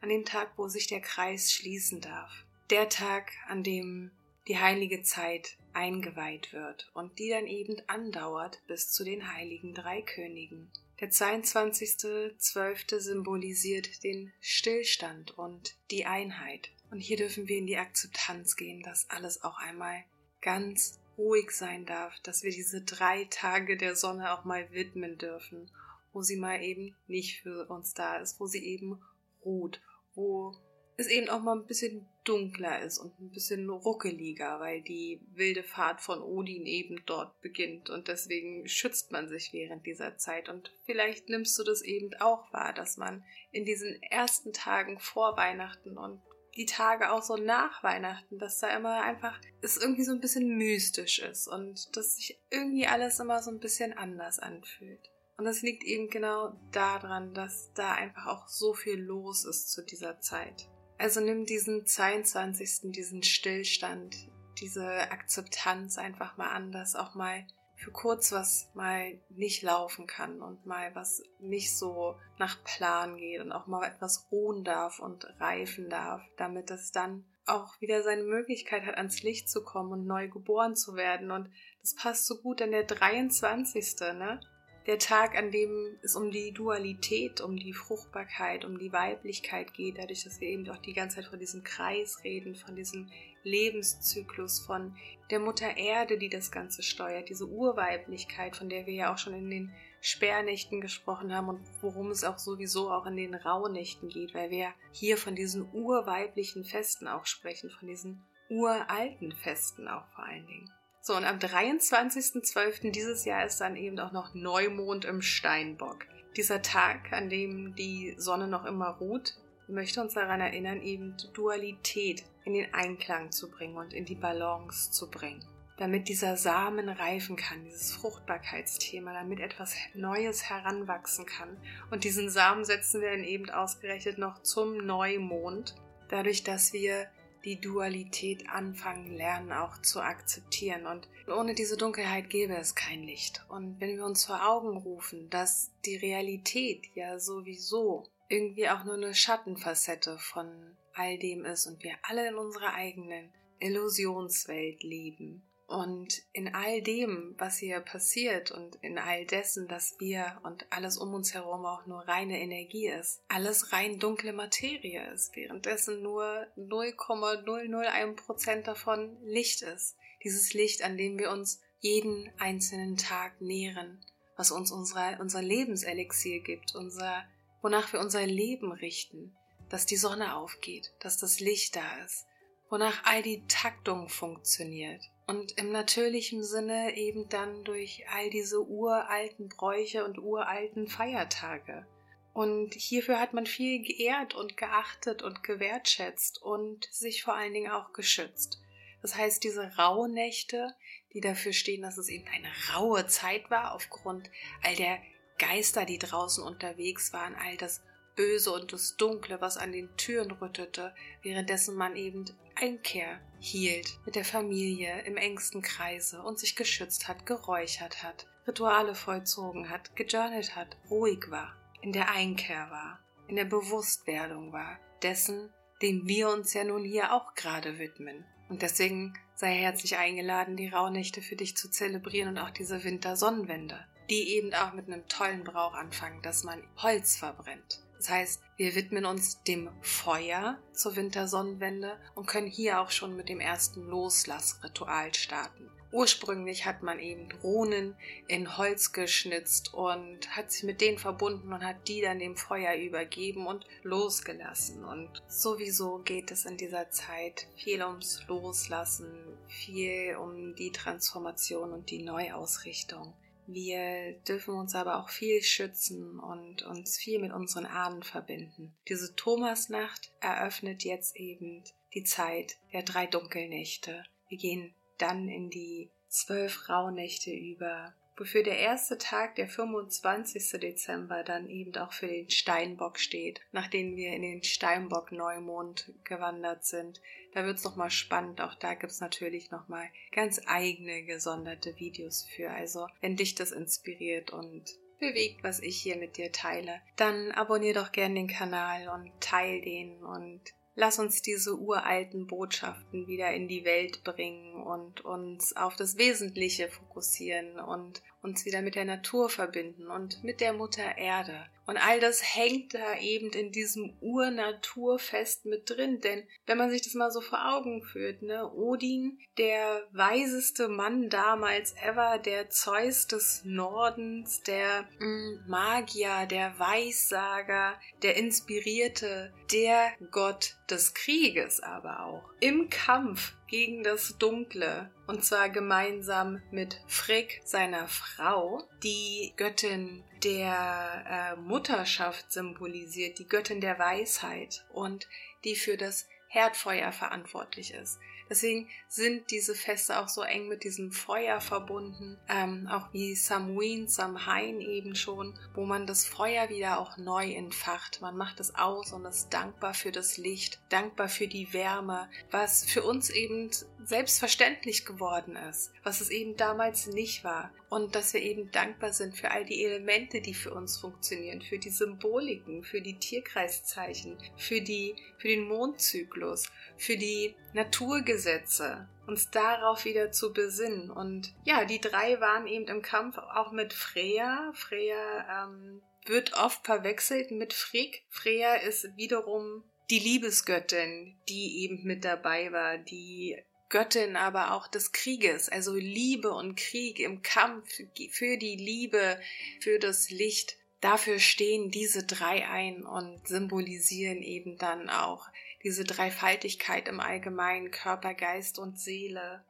An 0.00 0.08
dem 0.08 0.24
Tag, 0.24 0.52
wo 0.56 0.66
sich 0.66 0.88
der 0.88 1.00
Kreis 1.00 1.52
schließen 1.52 2.00
darf. 2.00 2.44
Der 2.70 2.88
Tag, 2.88 3.32
an 3.48 3.62
dem 3.62 4.10
die 4.48 4.58
heilige 4.58 5.02
Zeit 5.02 5.56
eingeweiht 5.72 6.52
wird 6.52 6.90
und 6.94 7.18
die 7.18 7.28
dann 7.28 7.46
eben 7.46 7.80
andauert 7.86 8.60
bis 8.66 8.90
zu 8.90 9.04
den 9.04 9.32
heiligen 9.32 9.74
drei 9.74 10.02
Königen. 10.02 10.70
Der 11.00 11.10
22.12. 11.10 12.98
symbolisiert 12.98 14.02
den 14.02 14.32
Stillstand 14.40 15.38
und 15.38 15.76
die 15.90 16.04
Einheit. 16.04 16.70
Und 16.90 17.00
hier 17.00 17.16
dürfen 17.16 17.48
wir 17.48 17.58
in 17.58 17.66
die 17.66 17.76
Akzeptanz 17.76 18.56
gehen, 18.56 18.82
dass 18.82 19.08
alles 19.10 19.42
auch 19.42 19.58
einmal 19.58 20.04
ganz 20.40 21.00
ruhig 21.16 21.50
sein 21.50 21.86
darf, 21.86 22.18
dass 22.22 22.42
wir 22.42 22.50
diese 22.50 22.82
drei 22.82 23.26
Tage 23.30 23.76
der 23.76 23.94
Sonne 23.94 24.32
auch 24.32 24.44
mal 24.44 24.72
widmen 24.72 25.18
dürfen 25.18 25.70
wo 26.12 26.22
sie 26.22 26.36
mal 26.36 26.62
eben 26.62 26.94
nicht 27.06 27.40
für 27.42 27.66
uns 27.66 27.94
da 27.94 28.16
ist, 28.16 28.40
wo 28.40 28.46
sie 28.46 28.64
eben 28.64 29.00
ruht, 29.44 29.80
wo 30.14 30.54
es 30.96 31.06
eben 31.06 31.30
auch 31.30 31.40
mal 31.40 31.56
ein 31.56 31.66
bisschen 31.66 32.06
dunkler 32.24 32.82
ist 32.82 32.98
und 32.98 33.18
ein 33.20 33.30
bisschen 33.30 33.70
ruckeliger, 33.70 34.60
weil 34.60 34.82
die 34.82 35.20
wilde 35.32 35.62
Fahrt 35.62 36.02
von 36.02 36.20
Odin 36.20 36.66
eben 36.66 37.02
dort 37.06 37.40
beginnt. 37.40 37.88
Und 37.88 38.08
deswegen 38.08 38.68
schützt 38.68 39.10
man 39.10 39.28
sich 39.28 39.52
während 39.54 39.86
dieser 39.86 40.18
Zeit. 40.18 40.50
Und 40.50 40.76
vielleicht 40.84 41.30
nimmst 41.30 41.58
du 41.58 41.64
das 41.64 41.80
eben 41.80 42.12
auch 42.20 42.52
wahr, 42.52 42.74
dass 42.74 42.98
man 42.98 43.24
in 43.50 43.64
diesen 43.64 44.02
ersten 44.02 44.52
Tagen 44.52 44.98
vor 44.98 45.38
Weihnachten 45.38 45.96
und 45.96 46.20
die 46.56 46.66
Tage 46.66 47.12
auch 47.12 47.22
so 47.22 47.36
nach 47.36 47.82
Weihnachten, 47.82 48.38
dass 48.38 48.58
da 48.58 48.68
immer 48.76 49.02
einfach 49.02 49.40
es 49.62 49.76
irgendwie 49.76 50.04
so 50.04 50.12
ein 50.12 50.20
bisschen 50.20 50.56
mystisch 50.56 51.18
ist 51.18 51.48
und 51.48 51.96
dass 51.96 52.16
sich 52.16 52.40
irgendwie 52.50 52.86
alles 52.86 53.20
immer 53.20 53.42
so 53.42 53.50
ein 53.50 53.60
bisschen 53.60 53.96
anders 53.96 54.38
anfühlt. 54.38 55.10
Und 55.36 55.46
das 55.46 55.62
liegt 55.62 55.84
eben 55.84 56.08
genau 56.08 56.60
daran, 56.70 57.32
dass 57.32 57.72
da 57.72 57.94
einfach 57.94 58.26
auch 58.26 58.48
so 58.48 58.74
viel 58.74 59.00
los 59.00 59.44
ist 59.44 59.70
zu 59.70 59.82
dieser 59.82 60.20
Zeit. 60.20 60.68
Also 60.98 61.20
nimm 61.20 61.46
diesen 61.46 61.86
22. 61.86 62.92
diesen 62.92 63.22
Stillstand, 63.22 64.28
diese 64.60 64.86
Akzeptanz 65.10 65.96
einfach 65.96 66.36
mal 66.36 66.50
an, 66.50 66.72
dass 66.72 66.94
auch 66.94 67.14
mal 67.14 67.46
für 67.80 67.90
kurz 67.92 68.30
was 68.30 68.70
mal 68.74 69.18
nicht 69.30 69.62
laufen 69.62 70.06
kann 70.06 70.42
und 70.42 70.66
mal 70.66 70.94
was 70.94 71.22
nicht 71.38 71.74
so 71.74 72.14
nach 72.38 72.62
Plan 72.62 73.16
geht 73.16 73.40
und 73.40 73.52
auch 73.52 73.66
mal 73.66 73.86
etwas 73.86 74.28
ruhen 74.30 74.64
darf 74.64 74.98
und 74.98 75.26
reifen 75.40 75.88
darf, 75.88 76.20
damit 76.36 76.70
es 76.70 76.92
dann 76.92 77.24
auch 77.46 77.80
wieder 77.80 78.02
seine 78.02 78.22
Möglichkeit 78.22 78.84
hat, 78.84 78.96
ans 78.96 79.22
Licht 79.22 79.48
zu 79.48 79.64
kommen 79.64 79.92
und 79.92 80.06
neu 80.06 80.28
geboren 80.28 80.76
zu 80.76 80.94
werden. 80.94 81.30
Und 81.30 81.50
das 81.80 81.94
passt 81.94 82.26
so 82.26 82.36
gut 82.42 82.60
an 82.60 82.70
der 82.70 82.84
23. 82.84 83.96
Ne? 84.14 84.40
Der 84.86 84.98
Tag, 84.98 85.36
an 85.36 85.50
dem 85.50 85.98
es 86.02 86.16
um 86.16 86.30
die 86.30 86.52
Dualität, 86.52 87.40
um 87.40 87.56
die 87.56 87.72
Fruchtbarkeit, 87.72 88.64
um 88.64 88.78
die 88.78 88.92
Weiblichkeit 88.92 89.74
geht, 89.74 89.98
dadurch, 89.98 90.24
dass 90.24 90.40
wir 90.40 90.48
eben 90.48 90.68
auch 90.70 90.78
die 90.78 90.94
ganze 90.94 91.16
Zeit 91.16 91.26
von 91.26 91.38
diesem 91.38 91.62
Kreis 91.62 92.22
reden, 92.24 92.54
von 92.54 92.74
diesem 92.74 93.10
Lebenszyklus, 93.42 94.60
von 94.60 94.94
der 95.30 95.38
Mutter 95.38 95.76
Erde, 95.76 96.18
die 96.18 96.28
das 96.28 96.50
Ganze 96.50 96.82
steuert, 96.82 97.28
diese 97.28 97.46
Urweiblichkeit, 97.46 98.56
von 98.56 98.68
der 98.68 98.86
wir 98.86 98.94
ja 98.94 99.12
auch 99.12 99.18
schon 99.18 99.34
in 99.34 99.50
den 99.50 99.72
Sperrnächten 100.00 100.80
gesprochen 100.80 101.34
haben 101.34 101.48
und 101.48 101.60
worum 101.82 102.10
es 102.10 102.24
auch 102.24 102.38
sowieso 102.38 102.90
auch 102.90 103.06
in 103.06 103.16
den 103.16 103.34
Rauhnächten 103.34 104.08
geht, 104.08 104.34
weil 104.34 104.50
wir 104.50 104.72
hier 104.92 105.18
von 105.18 105.34
diesen 105.34 105.70
urweiblichen 105.72 106.64
Festen 106.64 107.06
auch 107.06 107.26
sprechen, 107.26 107.70
von 107.70 107.86
diesen 107.86 108.24
uralten 108.48 109.32
Festen 109.32 109.88
auch 109.88 110.06
vor 110.14 110.24
allen 110.24 110.46
Dingen. 110.46 110.70
So, 111.02 111.16
und 111.16 111.24
am 111.24 111.38
23.12. 111.38 112.90
dieses 112.90 113.24
Jahr 113.24 113.46
ist 113.46 113.60
dann 113.60 113.74
eben 113.74 113.98
auch 113.98 114.12
noch 114.12 114.34
Neumond 114.34 115.06
im 115.06 115.22
Steinbock. 115.22 116.06
Dieser 116.36 116.60
Tag, 116.60 117.12
an 117.12 117.30
dem 117.30 117.74
die 117.74 118.14
Sonne 118.18 118.46
noch 118.46 118.66
immer 118.66 118.88
ruht, 118.88 119.34
möchte 119.66 120.02
uns 120.02 120.14
daran 120.14 120.40
erinnern, 120.40 120.82
eben 120.82 121.16
Dualität 121.32 122.24
in 122.44 122.52
den 122.52 122.72
Einklang 122.74 123.30
zu 123.30 123.50
bringen 123.50 123.76
und 123.76 123.94
in 123.94 124.04
die 124.04 124.14
Balance 124.14 124.90
zu 124.90 125.10
bringen. 125.10 125.44
Damit 125.78 126.08
dieser 126.08 126.36
Samen 126.36 126.90
reifen 126.90 127.36
kann, 127.36 127.64
dieses 127.64 127.94
Fruchtbarkeitsthema, 127.94 129.14
damit 129.14 129.40
etwas 129.40 129.74
Neues 129.94 130.50
heranwachsen 130.50 131.24
kann. 131.24 131.56
Und 131.90 132.04
diesen 132.04 132.28
Samen 132.28 132.66
setzen 132.66 133.00
wir 133.00 133.10
dann 133.10 133.24
eben 133.24 133.48
ausgerechnet 133.48 134.18
noch 134.18 134.42
zum 134.42 134.76
Neumond, 134.76 135.74
dadurch, 136.08 136.42
dass 136.42 136.74
wir 136.74 137.06
die 137.44 137.60
Dualität 137.60 138.48
anfangen 138.48 139.16
lernen 139.16 139.52
auch 139.52 139.80
zu 139.82 140.00
akzeptieren. 140.00 140.86
Und 140.86 141.08
ohne 141.28 141.54
diese 141.54 141.76
Dunkelheit 141.76 142.30
gäbe 142.30 142.56
es 142.56 142.74
kein 142.74 143.02
Licht. 143.02 143.44
Und 143.48 143.80
wenn 143.80 143.96
wir 143.96 144.04
uns 144.04 144.26
vor 144.26 144.46
Augen 144.46 144.76
rufen, 144.76 145.30
dass 145.30 145.70
die 145.84 145.96
Realität 145.96 146.86
ja 146.94 147.18
sowieso 147.18 148.04
irgendwie 148.28 148.68
auch 148.68 148.84
nur 148.84 148.94
eine 148.94 149.14
Schattenfacette 149.14 150.18
von 150.18 150.76
all 150.94 151.18
dem 151.18 151.44
ist 151.44 151.66
und 151.66 151.82
wir 151.82 151.94
alle 152.02 152.28
in 152.28 152.34
unserer 152.34 152.74
eigenen 152.74 153.30
Illusionswelt 153.58 154.82
leben, 154.82 155.42
und 155.70 156.22
in 156.32 156.52
all 156.52 156.82
dem, 156.82 157.36
was 157.38 157.58
hier 157.58 157.78
passiert 157.78 158.50
und 158.50 158.74
in 158.82 158.98
all 158.98 159.24
dessen, 159.24 159.68
dass 159.68 159.94
wir 160.00 160.40
und 160.42 160.66
alles 160.70 160.98
um 160.98 161.14
uns 161.14 161.32
herum 161.32 161.64
auch 161.64 161.86
nur 161.86 162.08
reine 162.08 162.40
Energie 162.40 162.88
ist, 162.88 163.22
alles 163.28 163.72
rein 163.72 164.00
dunkle 164.00 164.32
Materie 164.32 165.08
ist, 165.12 165.36
währenddessen 165.36 166.02
nur 166.02 166.48
0,001% 166.56 168.62
davon 168.62 169.16
Licht 169.22 169.62
ist. 169.62 169.96
Dieses 170.24 170.54
Licht, 170.54 170.82
an 170.82 170.96
dem 170.96 171.18
wir 171.18 171.30
uns 171.30 171.60
jeden 171.78 172.32
einzelnen 172.38 172.96
Tag 172.96 173.40
nähren, 173.40 174.04
was 174.36 174.50
uns 174.50 174.72
unsere, 174.72 175.18
unser 175.20 175.40
Lebenselixier 175.40 176.40
gibt, 176.40 176.74
unser, 176.74 177.24
wonach 177.62 177.92
wir 177.92 178.00
unser 178.00 178.26
Leben 178.26 178.72
richten, 178.72 179.36
dass 179.68 179.86
die 179.86 179.96
Sonne 179.96 180.34
aufgeht, 180.34 180.92
dass 180.98 181.16
das 181.16 181.38
Licht 181.38 181.76
da 181.76 181.98
ist, 182.04 182.26
wonach 182.70 183.04
all 183.04 183.22
die 183.22 183.46
Taktung 183.46 184.08
funktioniert, 184.08 185.00
und 185.30 185.56
im 185.58 185.70
natürlichen 185.70 186.42
Sinne 186.42 186.96
eben 186.96 187.28
dann 187.28 187.62
durch 187.62 188.04
all 188.12 188.30
diese 188.30 188.66
uralten 188.66 189.48
Bräuche 189.48 190.04
und 190.04 190.18
uralten 190.18 190.88
Feiertage. 190.88 191.86
Und 192.32 192.74
hierfür 192.74 193.20
hat 193.20 193.32
man 193.32 193.46
viel 193.46 193.80
geehrt 193.80 194.34
und 194.34 194.56
geachtet 194.56 195.22
und 195.22 195.44
gewertschätzt 195.44 196.42
und 196.42 196.88
sich 196.90 197.22
vor 197.22 197.36
allen 197.36 197.54
Dingen 197.54 197.70
auch 197.70 197.92
geschützt. 197.92 198.60
Das 199.02 199.14
heißt, 199.14 199.44
diese 199.44 199.76
Rauhnächte, 199.76 200.74
die 201.12 201.20
dafür 201.20 201.52
stehen, 201.52 201.82
dass 201.82 201.96
es 201.96 202.08
eben 202.08 202.26
eine 202.26 202.50
raue 202.74 203.06
Zeit 203.06 203.52
war 203.52 203.72
aufgrund 203.72 204.28
all 204.64 204.74
der 204.74 204.98
Geister, 205.38 205.84
die 205.84 205.98
draußen 205.98 206.42
unterwegs 206.42 207.12
waren, 207.12 207.36
all 207.36 207.56
das 207.56 207.84
Böse 208.16 208.50
und 208.50 208.72
das 208.72 208.96
Dunkle, 208.96 209.40
was 209.40 209.58
an 209.58 209.70
den 209.70 209.96
Türen 209.96 210.32
rüttete, 210.32 210.92
währenddessen 211.22 211.76
man 211.76 211.94
eben 211.94 212.24
Einkehr 212.56 213.20
hielt 213.40 213.98
mit 214.04 214.14
der 214.14 214.24
Familie 214.24 215.00
im 215.02 215.16
engsten 215.16 215.62
Kreise 215.62 216.22
und 216.22 216.38
sich 216.38 216.56
geschützt 216.56 217.08
hat, 217.08 217.26
geräuchert 217.26 218.02
hat, 218.02 218.26
Rituale 218.46 218.94
vollzogen 218.94 219.70
hat, 219.70 219.96
gejournelt 219.96 220.54
hat, 220.54 220.76
ruhig 220.90 221.30
war, 221.30 221.56
in 221.80 221.92
der 221.92 222.10
Einkehr 222.10 222.70
war, 222.70 223.00
in 223.28 223.36
der 223.36 223.46
Bewusstwerdung 223.46 224.52
war, 224.52 224.78
dessen, 225.02 225.50
dem 225.82 226.06
wir 226.06 226.28
uns 226.28 226.52
ja 226.52 226.64
nun 226.64 226.84
hier 226.84 227.12
auch 227.12 227.34
gerade 227.34 227.78
widmen. 227.78 228.24
Und 228.48 228.62
deswegen 228.62 229.14
sei 229.34 229.54
herzlich 229.54 229.96
eingeladen, 229.96 230.56
die 230.56 230.68
Rauhnächte 230.68 231.22
für 231.22 231.36
dich 231.36 231.56
zu 231.56 231.70
zelebrieren 231.70 232.30
und 232.30 232.38
auch 232.38 232.50
diese 232.50 232.84
Wintersonnenwende, 232.84 233.86
die 234.10 234.36
eben 234.36 234.52
auch 234.52 234.74
mit 234.74 234.86
einem 234.86 235.06
tollen 235.08 235.44
Brauch 235.44 235.72
anfangen, 235.72 236.20
dass 236.22 236.44
man 236.44 236.62
Holz 236.76 237.16
verbrennt. 237.16 237.82
Das 238.00 238.08
heißt, 238.08 238.40
wir 238.56 238.74
widmen 238.76 239.04
uns 239.04 239.42
dem 239.42 239.68
Feuer 239.82 240.58
zur 240.72 240.96
Wintersonnenwende 240.96 241.98
und 242.14 242.26
können 242.26 242.46
hier 242.46 242.80
auch 242.80 242.90
schon 242.90 243.14
mit 243.14 243.28
dem 243.28 243.40
ersten 243.40 243.82
Loslassritual 243.82 245.12
starten. 245.14 245.70
Ursprünglich 245.92 246.64
hat 246.64 246.82
man 246.82 246.98
eben 246.98 247.28
Runen 247.42 247.94
in 248.26 248.56
Holz 248.56 248.92
geschnitzt 248.92 249.74
und 249.74 250.34
hat 250.34 250.50
sich 250.50 250.62
mit 250.62 250.80
denen 250.80 250.96
verbunden 250.96 251.52
und 251.52 251.62
hat 251.62 251.88
die 251.88 252.00
dann 252.00 252.20
dem 252.20 252.38
Feuer 252.38 252.74
übergeben 252.74 253.46
und 253.46 253.66
losgelassen. 253.82 254.82
Und 254.82 255.10
sowieso 255.28 255.98
geht 255.98 256.30
es 256.30 256.46
in 256.46 256.56
dieser 256.56 256.88
Zeit 256.88 257.48
viel 257.54 257.82
ums 257.82 258.26
Loslassen, 258.28 259.12
viel 259.46 260.16
um 260.16 260.54
die 260.54 260.72
Transformation 260.72 261.70
und 261.70 261.90
die 261.90 262.02
Neuausrichtung. 262.02 263.12
Wir 263.52 264.12
dürfen 264.28 264.54
uns 264.54 264.76
aber 264.76 265.00
auch 265.00 265.08
viel 265.08 265.42
schützen 265.42 266.20
und 266.20 266.62
uns 266.62 266.96
viel 266.96 267.18
mit 267.18 267.32
unseren 267.32 267.66
Ahnen 267.66 268.04
verbinden. 268.04 268.72
Diese 268.88 269.16
Thomasnacht 269.16 270.12
eröffnet 270.20 270.84
jetzt 270.84 271.16
eben 271.16 271.64
die 271.92 272.04
Zeit 272.04 272.58
der 272.72 272.84
drei 272.84 273.06
Dunkelnächte. 273.06 274.04
Wir 274.28 274.38
gehen 274.38 274.72
dann 274.98 275.28
in 275.28 275.50
die 275.50 275.90
zwölf 276.08 276.68
Rauhnächte 276.68 277.32
über, 277.32 277.92
wofür 278.16 278.44
der 278.44 278.58
erste 278.58 278.98
Tag, 278.98 279.34
der 279.34 279.48
25. 279.48 280.60
Dezember, 280.60 281.24
dann 281.24 281.48
eben 281.48 281.74
auch 281.76 281.92
für 281.92 282.06
den 282.06 282.30
Steinbock 282.30 283.00
steht, 283.00 283.40
nachdem 283.50 283.96
wir 283.96 284.12
in 284.12 284.22
den 284.22 284.44
Steinbock-Neumond 284.44 285.92
gewandert 286.04 286.64
sind. 286.64 287.00
Da 287.32 287.44
wird's 287.44 287.64
noch 287.64 287.76
mal 287.76 287.90
spannend. 287.90 288.40
Auch 288.40 288.54
da 288.54 288.74
gibt's 288.74 289.00
natürlich 289.00 289.50
noch 289.50 289.68
mal 289.68 289.88
ganz 290.12 290.40
eigene 290.46 291.04
gesonderte 291.04 291.78
Videos 291.78 292.26
für. 292.34 292.50
Also, 292.50 292.86
wenn 293.00 293.16
dich 293.16 293.34
das 293.34 293.52
inspiriert 293.52 294.32
und 294.32 294.64
bewegt, 294.98 295.42
was 295.42 295.60
ich 295.60 295.80
hier 295.80 295.96
mit 295.96 296.16
dir 296.16 296.32
teile, 296.32 296.80
dann 296.96 297.32
abonnier 297.32 297.74
doch 297.74 297.92
gern 297.92 298.14
den 298.14 298.28
Kanal 298.28 298.88
und 298.88 299.12
teil 299.20 299.60
den 299.62 300.02
und 300.04 300.40
Lass 300.76 300.98
uns 300.98 301.20
diese 301.20 301.58
uralten 301.58 302.26
Botschaften 302.26 303.06
wieder 303.06 303.32
in 303.34 303.48
die 303.48 303.64
Welt 303.64 304.04
bringen 304.04 304.54
und 304.62 305.04
uns 305.04 305.54
auf 305.56 305.76
das 305.76 305.98
Wesentliche 305.98 306.68
fokussieren 306.68 307.58
und 307.58 308.02
uns 308.22 308.44
wieder 308.44 308.62
mit 308.62 308.74
der 308.74 308.84
Natur 308.84 309.30
verbinden 309.30 309.88
und 309.88 310.22
mit 310.22 310.40
der 310.40 310.52
Mutter 310.52 310.98
Erde. 310.98 311.46
Und 311.66 311.76
all 311.76 312.00
das 312.00 312.34
hängt 312.34 312.74
da 312.74 312.98
eben 312.98 313.30
in 313.30 313.52
diesem 313.52 313.96
Urnaturfest 314.00 315.46
mit 315.46 315.70
drin. 315.70 316.00
Denn 316.00 316.24
wenn 316.46 316.58
man 316.58 316.68
sich 316.70 316.82
das 316.82 316.94
mal 316.94 317.12
so 317.12 317.20
vor 317.20 317.54
Augen 317.54 317.82
führt, 317.84 318.22
ne, 318.22 318.50
Odin, 318.52 319.20
der 319.38 319.86
weiseste 319.92 320.68
Mann 320.68 321.08
damals 321.10 321.74
ever, 321.80 322.18
der 322.18 322.50
Zeus 322.50 323.06
des 323.06 323.42
Nordens, 323.44 324.42
der 324.42 324.88
mm, 324.98 325.48
Magier, 325.48 326.26
der 326.26 326.58
Weissager, 326.58 327.78
der 328.02 328.16
Inspirierte, 328.16 329.32
der 329.52 329.92
Gott 330.10 330.56
des 330.68 330.92
Krieges 330.94 331.60
aber 331.60 332.04
auch. 332.04 332.30
Im 332.40 332.68
Kampf 332.68 333.34
gegen 333.50 333.82
das 333.82 334.16
Dunkle. 334.18 334.90
Und 335.06 335.24
zwar 335.24 335.50
gemeinsam 335.50 336.40
mit 336.50 336.80
Frick, 336.86 337.42
seiner 337.44 337.88
Frau, 337.88 338.62
die 338.82 339.32
Göttin 339.36 340.04
der 340.22 341.34
äh, 341.36 341.40
Mutterschaft 341.40 342.32
symbolisiert, 342.32 343.18
die 343.18 343.26
Göttin 343.26 343.60
der 343.60 343.78
Weisheit 343.78 344.64
und 344.72 345.08
die 345.44 345.56
für 345.56 345.76
das 345.76 346.06
Herdfeuer 346.28 346.92
verantwortlich 346.92 347.74
ist. 347.74 347.98
Deswegen 348.30 348.68
sind 348.86 349.32
diese 349.32 349.56
Feste 349.56 349.98
auch 349.98 350.08
so 350.08 350.22
eng 350.22 350.46
mit 350.46 350.62
diesem 350.62 350.92
Feuer 350.92 351.40
verbunden, 351.40 352.16
ähm, 352.28 352.68
auch 352.70 352.92
wie 352.92 353.16
Samhain, 353.16 353.88
Samhain 353.88 354.60
eben 354.60 354.94
schon, 354.94 355.36
wo 355.52 355.64
man 355.64 355.84
das 355.84 356.06
Feuer 356.06 356.48
wieder 356.48 356.78
auch 356.78 356.96
neu 356.96 357.32
entfacht. 357.32 358.00
Man 358.00 358.16
macht 358.16 358.38
es 358.38 358.54
aus 358.54 358.92
und 358.92 359.04
ist 359.04 359.34
dankbar 359.34 359.74
für 359.74 359.90
das 359.90 360.16
Licht, 360.16 360.60
dankbar 360.68 361.08
für 361.08 361.26
die 361.26 361.52
Wärme, 361.52 362.08
was 362.30 362.64
für 362.64 362.84
uns 362.84 363.10
eben 363.10 363.50
selbstverständlich 363.84 364.84
geworden 364.84 365.36
ist, 365.36 365.72
was 365.82 366.00
es 366.00 366.10
eben 366.10 366.36
damals 366.36 366.86
nicht 366.86 367.24
war. 367.24 367.52
Und 367.68 367.94
dass 367.94 368.14
wir 368.14 368.22
eben 368.22 368.50
dankbar 368.50 368.92
sind 368.92 369.16
für 369.16 369.30
all 369.30 369.44
die 369.44 369.64
Elemente, 369.64 370.20
die 370.20 370.34
für 370.34 370.52
uns 370.52 370.78
funktionieren, 370.78 371.40
für 371.40 371.58
die 371.58 371.70
Symboliken, 371.70 372.64
für 372.64 372.80
die 372.80 372.98
Tierkreiszeichen, 372.98 374.18
für 374.36 374.60
die, 374.60 374.96
für 375.18 375.28
den 375.28 375.46
Mondzyklus, 375.46 376.50
für 376.76 376.96
die 376.96 377.34
Naturgesetze, 377.52 378.88
uns 379.06 379.30
darauf 379.30 379.84
wieder 379.84 380.10
zu 380.10 380.32
besinnen. 380.32 380.90
Und 380.90 381.32
ja, 381.44 381.64
die 381.64 381.80
drei 381.80 382.20
waren 382.20 382.46
eben 382.46 382.66
im 382.66 382.82
Kampf 382.82 383.18
auch 383.18 383.52
mit 383.52 383.72
Freya. 383.72 384.52
Freya 384.54 385.46
ähm, 385.46 385.82
wird 386.06 386.34
oft 386.34 386.64
verwechselt 386.64 387.30
mit 387.30 387.52
Frigg. 387.52 387.98
Freya 388.08 388.54
ist 388.56 388.96
wiederum 388.96 389.64
die 389.90 389.98
Liebesgöttin, 389.98 391.18
die 391.28 391.64
eben 391.64 391.82
mit 391.84 392.04
dabei 392.04 392.52
war, 392.52 392.78
die 392.78 393.36
Göttin 393.70 394.16
aber 394.16 394.52
auch 394.52 394.66
des 394.66 394.92
Krieges, 394.92 395.48
also 395.48 395.74
Liebe 395.74 396.32
und 396.32 396.56
Krieg 396.56 396.98
im 396.98 397.22
Kampf 397.22 397.80
für 398.10 398.36
die 398.36 398.56
Liebe, 398.56 399.20
für 399.60 399.78
das 399.78 400.10
Licht. 400.10 400.58
Dafür 400.80 401.18
stehen 401.18 401.70
diese 401.70 402.04
drei 402.04 402.48
ein 402.48 402.84
und 402.84 403.28
symbolisieren 403.28 404.22
eben 404.22 404.58
dann 404.58 404.90
auch 404.90 405.28
diese 405.62 405.84
Dreifaltigkeit 405.84 406.88
im 406.88 407.00
Allgemeinen 407.00 407.70
Körper, 407.70 408.14
Geist 408.14 408.58
und 408.58 408.78
Seele, 408.78 409.44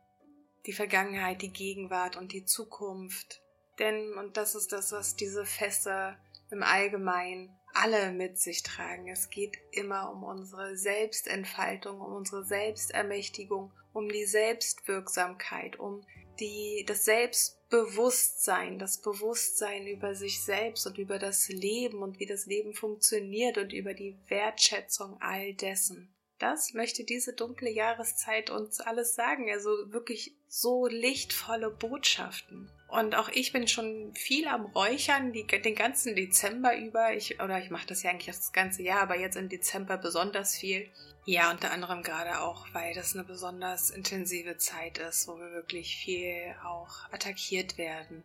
die 0.66 0.72
Vergangenheit, 0.72 1.40
die 1.40 1.52
Gegenwart 1.52 2.16
und 2.16 2.32
die 2.32 2.44
Zukunft. 2.44 3.40
Denn, 3.78 4.12
und 4.14 4.36
das 4.36 4.54
ist 4.54 4.72
das, 4.72 4.92
was 4.92 5.16
diese 5.16 5.46
Feste 5.46 6.16
im 6.50 6.62
Allgemeinen 6.62 7.56
alle 7.80 8.12
mit 8.12 8.38
sich 8.38 8.62
tragen. 8.62 9.08
Es 9.08 9.30
geht 9.30 9.58
immer 9.72 10.12
um 10.12 10.22
unsere 10.22 10.76
Selbstentfaltung, 10.76 12.00
um 12.00 12.12
unsere 12.12 12.44
Selbstermächtigung, 12.44 13.72
um 13.92 14.08
die 14.08 14.26
Selbstwirksamkeit, 14.26 15.78
um 15.78 16.04
die, 16.38 16.84
das 16.86 17.04
Selbstbewusstsein, 17.04 18.78
das 18.78 19.00
Bewusstsein 19.00 19.86
über 19.86 20.14
sich 20.14 20.42
selbst 20.42 20.86
und 20.86 20.98
über 20.98 21.18
das 21.18 21.48
Leben 21.48 22.02
und 22.02 22.18
wie 22.18 22.26
das 22.26 22.46
Leben 22.46 22.74
funktioniert 22.74 23.58
und 23.58 23.72
über 23.72 23.94
die 23.94 24.16
Wertschätzung 24.28 25.16
all 25.20 25.54
dessen. 25.54 26.14
Das 26.38 26.72
möchte 26.72 27.04
diese 27.04 27.34
dunkle 27.34 27.70
Jahreszeit 27.70 28.48
uns 28.48 28.80
alles 28.80 29.14
sagen. 29.14 29.50
Also 29.50 29.70
wirklich 29.92 30.34
so 30.48 30.86
lichtvolle 30.86 31.70
Botschaften. 31.70 32.70
Und 32.90 33.14
auch 33.14 33.28
ich 33.28 33.52
bin 33.52 33.68
schon 33.68 34.12
viel 34.14 34.48
am 34.48 34.66
Räuchern, 34.66 35.32
die, 35.32 35.46
den 35.46 35.74
ganzen 35.74 36.16
Dezember 36.16 36.76
über. 36.76 37.14
Ich, 37.14 37.40
oder 37.40 37.58
ich 37.58 37.70
mache 37.70 37.86
das 37.86 38.02
ja 38.02 38.10
eigentlich 38.10 38.34
das 38.34 38.52
ganze 38.52 38.82
Jahr, 38.82 39.02
aber 39.02 39.16
jetzt 39.16 39.36
im 39.36 39.48
Dezember 39.48 39.96
besonders 39.96 40.56
viel. 40.56 40.88
Ja, 41.24 41.50
unter 41.50 41.70
anderem 41.70 42.02
gerade 42.02 42.40
auch, 42.40 42.66
weil 42.72 42.94
das 42.94 43.14
eine 43.14 43.24
besonders 43.24 43.90
intensive 43.90 44.56
Zeit 44.56 44.98
ist, 44.98 45.28
wo 45.28 45.38
wir 45.38 45.52
wirklich 45.52 45.96
viel 45.96 46.54
auch 46.64 47.12
attackiert 47.12 47.78
werden. 47.78 48.24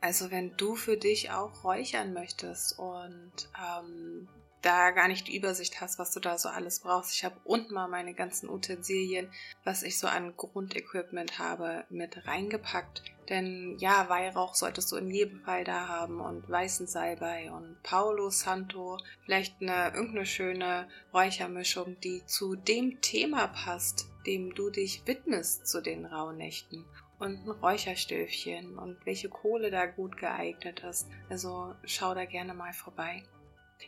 Also 0.00 0.30
wenn 0.30 0.56
du 0.56 0.76
für 0.76 0.96
dich 0.96 1.30
auch 1.30 1.62
räuchern 1.62 2.14
möchtest 2.14 2.78
und 2.78 3.32
ähm, 3.58 4.28
da 4.62 4.90
gar 4.90 5.08
nicht 5.08 5.28
die 5.28 5.36
Übersicht 5.36 5.80
hast, 5.80 5.98
was 5.98 6.12
du 6.12 6.20
da 6.20 6.38
so 6.38 6.48
alles 6.48 6.80
brauchst. 6.80 7.14
Ich 7.14 7.24
habe 7.24 7.36
unten 7.44 7.74
mal 7.74 7.88
meine 7.88 8.14
ganzen 8.14 8.48
Utensilien, 8.48 9.30
was 9.64 9.82
ich 9.82 9.98
so 9.98 10.06
an 10.06 10.36
Grundequipment 10.36 11.38
habe, 11.38 11.84
mit 11.88 12.26
reingepackt. 12.26 13.02
Denn 13.28 13.76
ja, 13.78 14.08
Weihrauch 14.08 14.54
solltest 14.54 14.90
du 14.90 14.96
in 14.96 15.10
jedem 15.10 15.40
Fall 15.42 15.64
da 15.64 15.86
haben 15.86 16.20
und 16.20 16.48
weißen 16.50 16.86
Salbei 16.86 17.50
und 17.52 17.80
Paulo 17.82 18.30
Santo, 18.30 18.98
vielleicht 19.24 19.60
eine 19.60 19.94
irgendeine 19.94 20.26
schöne 20.26 20.88
Räuchermischung, 21.14 21.98
die 22.00 22.26
zu 22.26 22.56
dem 22.56 23.00
Thema 23.00 23.46
passt, 23.46 24.08
dem 24.26 24.54
du 24.54 24.70
dich 24.70 25.06
widmest 25.06 25.68
zu 25.68 25.80
den 25.80 26.06
Rauhnächten 26.06 26.84
und 27.20 27.46
ein 27.46 27.50
Räucherstöfchen 27.50 28.78
und 28.78 28.96
welche 29.04 29.28
Kohle 29.28 29.70
da 29.70 29.86
gut 29.86 30.16
geeignet 30.16 30.80
ist. 30.80 31.06
Also 31.28 31.74
schau 31.84 32.14
da 32.14 32.24
gerne 32.24 32.54
mal 32.54 32.72
vorbei. 32.72 33.22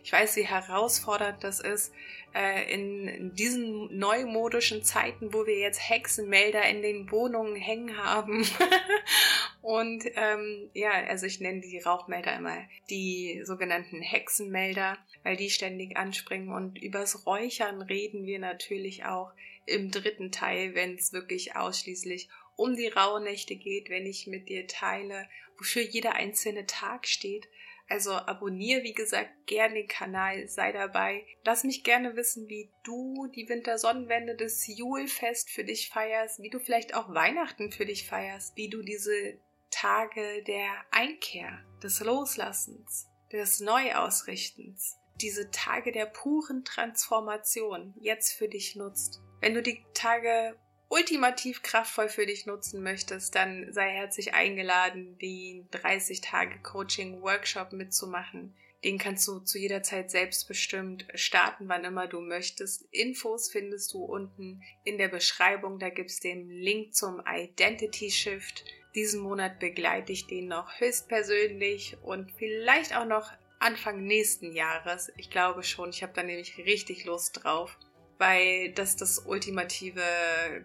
Ich 0.03 0.13
weiß, 0.13 0.37
wie 0.37 0.47
herausfordernd 0.47 1.43
das 1.45 1.61
ist, 1.61 1.93
äh, 2.35 2.73
in 2.73 3.35
diesen 3.35 3.97
neumodischen 3.99 4.83
Zeiten, 4.83 5.33
wo 5.33 5.47
wir 5.47 5.59
jetzt 5.59 5.89
Hexenmelder 5.89 6.67
in 6.69 6.83
den 6.83 7.11
Wohnungen 7.11 7.57
hängen 7.57 7.97
haben. 7.99 8.47
und 9.63 10.05
ähm, 10.17 10.71
ja, 10.73 10.91
also 10.91 11.27
ich 11.27 11.41
nenne 11.41 11.61
die 11.61 11.79
Rauchmelder 11.79 12.37
immer 12.37 12.57
die 12.91 13.43
sogenannten 13.45 14.01
Hexenmelder, 14.01 14.99
weil 15.25 15.37
die 15.37 15.51
ständig 15.51 15.97
anspringen. 15.97 16.51
Und 16.53 16.81
übers 16.81 17.27
Räuchern 17.27 17.83
reden 17.83 18.25
wir 18.27 18.39
natürlich 18.39 19.05
auch 19.05 19.33
im 19.67 19.91
dritten 19.91 20.33
Teil, 20.33 20.75
wenn 20.75 20.95
es 20.95 21.13
wirklich 21.13 21.55
ausschließlich 21.55 22.29
um 22.57 22.77
die 22.77 22.89
Rauhnächte 22.89 23.57
geht, 23.57 23.91
wenn 23.91 24.07
ich 24.07 24.27
mit 24.27 24.49
dir 24.49 24.67
teile, 24.67 25.29
wofür 25.59 25.83
jeder 25.83 26.15
einzelne 26.15 26.67
Tag 26.67 27.07
steht 27.07 27.49
also 27.93 28.13
abonniere, 28.13 28.83
wie 28.85 28.95
gesagt, 28.95 29.47
gerne 29.47 29.75
den 29.75 29.87
Kanal, 29.87 30.49
sei 30.49 30.73
dabei. 30.73 31.27
Lass 31.45 31.63
mich 31.63 31.85
gerne 31.85 32.17
wissen, 32.17 32.49
wie 32.49 32.71
du 32.85 33.27
die 33.35 33.51
Wintersonnenwende 33.51 34.35
des 34.35 34.67
Julfest 34.67 35.51
für 35.51 35.63
dich 35.63 35.91
feierst, 35.91 36.41
wie 36.41 36.49
du 36.49 36.59
vielleicht 36.59 36.95
auch 36.95 37.13
Weihnachten 37.13 37.71
für 37.71 37.85
dich 37.85 38.09
feierst, 38.09 38.57
wie 38.57 38.71
du 38.71 38.81
diese 38.81 39.39
Tage 39.71 40.43
der 40.45 40.71
Einkehr, 40.91 41.63
des 41.83 42.01
Loslassens, 42.01 43.09
des 43.31 43.61
Neuausrichtens, 43.61 44.97
diese 45.21 45.51
Tage 45.51 45.93
der 45.93 46.07
puren 46.07 46.65
Transformation 46.65 47.93
jetzt 48.01 48.33
für 48.33 48.49
dich 48.49 48.75
nutzt. 48.75 49.21
Wenn 49.41 49.53
du 49.53 49.63
die 49.63 49.85
Tage 49.93 50.57
ultimativ 50.93 51.63
kraftvoll 51.63 52.11
für 52.11 52.27
dich 52.27 52.45
nutzen 52.45 52.83
möchtest, 52.83 53.35
dann 53.35 53.73
sei 53.73 53.91
herzlich 53.91 54.35
eingeladen, 54.35 55.17
den 55.19 55.67
30-Tage-Coaching-Workshop 55.71 57.73
mitzumachen. 57.73 58.55
Den 58.85 58.99
kannst 58.99 59.27
du 59.27 59.39
zu 59.39 59.59
jeder 59.59 59.83
Zeit 59.83 60.11
selbstbestimmt 60.11 61.07
starten, 61.15 61.67
wann 61.69 61.85
immer 61.85 62.09
du 62.09 62.21
möchtest. 62.21 62.85
Infos 62.91 63.51
findest 63.51 63.95
du 63.95 64.05
unten 64.05 64.61
in 64.85 64.99
der 64.99 65.09
Beschreibung. 65.09 65.79
Da 65.79 65.89
gibt 65.89 66.11
es 66.11 66.21
den 66.21 66.51
Link 66.51 66.95
zum 66.95 67.23
Identity 67.27 68.11
Shift. 68.11 68.63
Diesen 68.95 69.23
Monat 69.23 69.61
begleite 69.61 70.13
ich 70.13 70.27
den 70.27 70.49
noch 70.49 70.79
höchstpersönlich 70.79 71.97
und 72.03 72.31
vielleicht 72.33 72.95
auch 72.95 73.07
noch 73.07 73.33
Anfang 73.61 74.05
nächsten 74.05 74.53
Jahres. 74.53 75.11
Ich 75.17 75.31
glaube 75.31 75.63
schon, 75.63 75.89
ich 75.89 76.03
habe 76.03 76.13
da 76.13 76.23
nämlich 76.23 76.59
richtig 76.59 77.07
Lust 77.07 77.43
drauf 77.43 77.79
weil 78.23 78.71
das 78.71 78.95
das 78.95 79.19
ultimative 79.27 80.01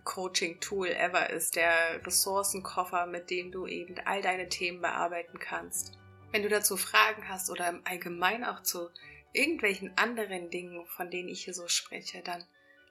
Coaching-Tool 0.04 0.90
ever 0.90 1.32
ist, 1.32 1.56
der 1.56 2.06
Ressourcenkoffer, 2.06 3.08
mit 3.08 3.32
dem 3.32 3.52
du 3.52 3.66
eben 3.66 3.96
all 4.06 4.22
deine 4.22 4.48
Themen 4.48 4.80
bearbeiten 4.80 5.40
kannst. 5.40 5.98
Wenn 6.32 6.44
du 6.44 6.50
dazu 6.50 6.78
Fragen 6.78 7.28
hast 7.28 7.50
oder 7.50 7.68
im 7.70 7.82
Allgemeinen 7.84 8.44
auch 8.44 8.62
zu 8.62 8.92
irgendwelchen 9.34 9.92
anderen 9.98 10.52
Dingen, 10.52 10.86
von 10.86 11.10
denen 11.10 11.30
ich 11.30 11.46
hier 11.46 11.56
so 11.56 11.68
spreche, 11.68 12.22
dann 12.22 12.46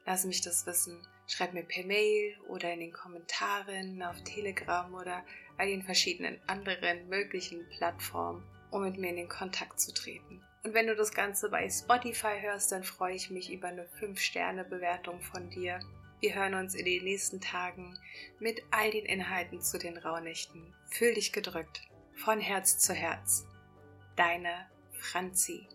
lass 0.05 0.25
mich 0.25 0.41
das 0.41 0.67
wissen. 0.67 1.01
Schreib 1.29 1.53
mir 1.53 1.63
per 1.63 1.87
Mail 1.87 2.37
oder 2.49 2.73
in 2.73 2.81
den 2.81 2.93
Kommentaren 2.93 4.03
auf 4.03 4.21
Telegram 4.25 4.93
oder 4.95 5.25
all 5.59 5.69
den 5.69 5.85
verschiedenen 5.85 6.41
anderen 6.49 7.09
möglichen 7.09 7.69
Plattformen, 7.69 8.43
um 8.73 8.83
mit 8.83 8.99
mir 8.99 9.11
in 9.11 9.17
den 9.17 9.29
Kontakt 9.29 9.79
zu 9.79 9.95
treten. 9.95 10.43
Und 10.67 10.75
wenn 10.75 10.89
du 10.89 10.97
das 10.97 11.13
Ganze 11.13 11.49
bei 11.49 11.71
Spotify 11.71 12.41
hörst, 12.41 12.73
dann 12.73 12.83
freue 12.83 13.15
ich 13.15 13.31
mich 13.31 13.53
über 13.53 13.69
eine 13.69 13.87
5-Sterne-Bewertung 14.01 15.21
von 15.21 15.49
dir. 15.49 15.79
Wir 16.19 16.35
hören 16.35 16.55
uns 16.55 16.75
in 16.75 16.85
den 16.85 17.05
nächsten 17.05 17.41
Tagen 17.41 17.97
mit 18.41 18.61
all 18.73 18.91
den 18.91 19.07
Inhalten 19.07 19.63
zu 19.63 19.79
den 19.79 19.97
Rauhnächten. 19.97 20.75
Fühl 20.91 21.15
dich 21.15 21.33
gedrückt. 21.33 21.83
Von 22.17 22.41
Herz 22.41 22.79
zu 22.79 22.95
Herz. 22.95 23.47
Deine 24.17 24.69
Franzi. 24.99 25.69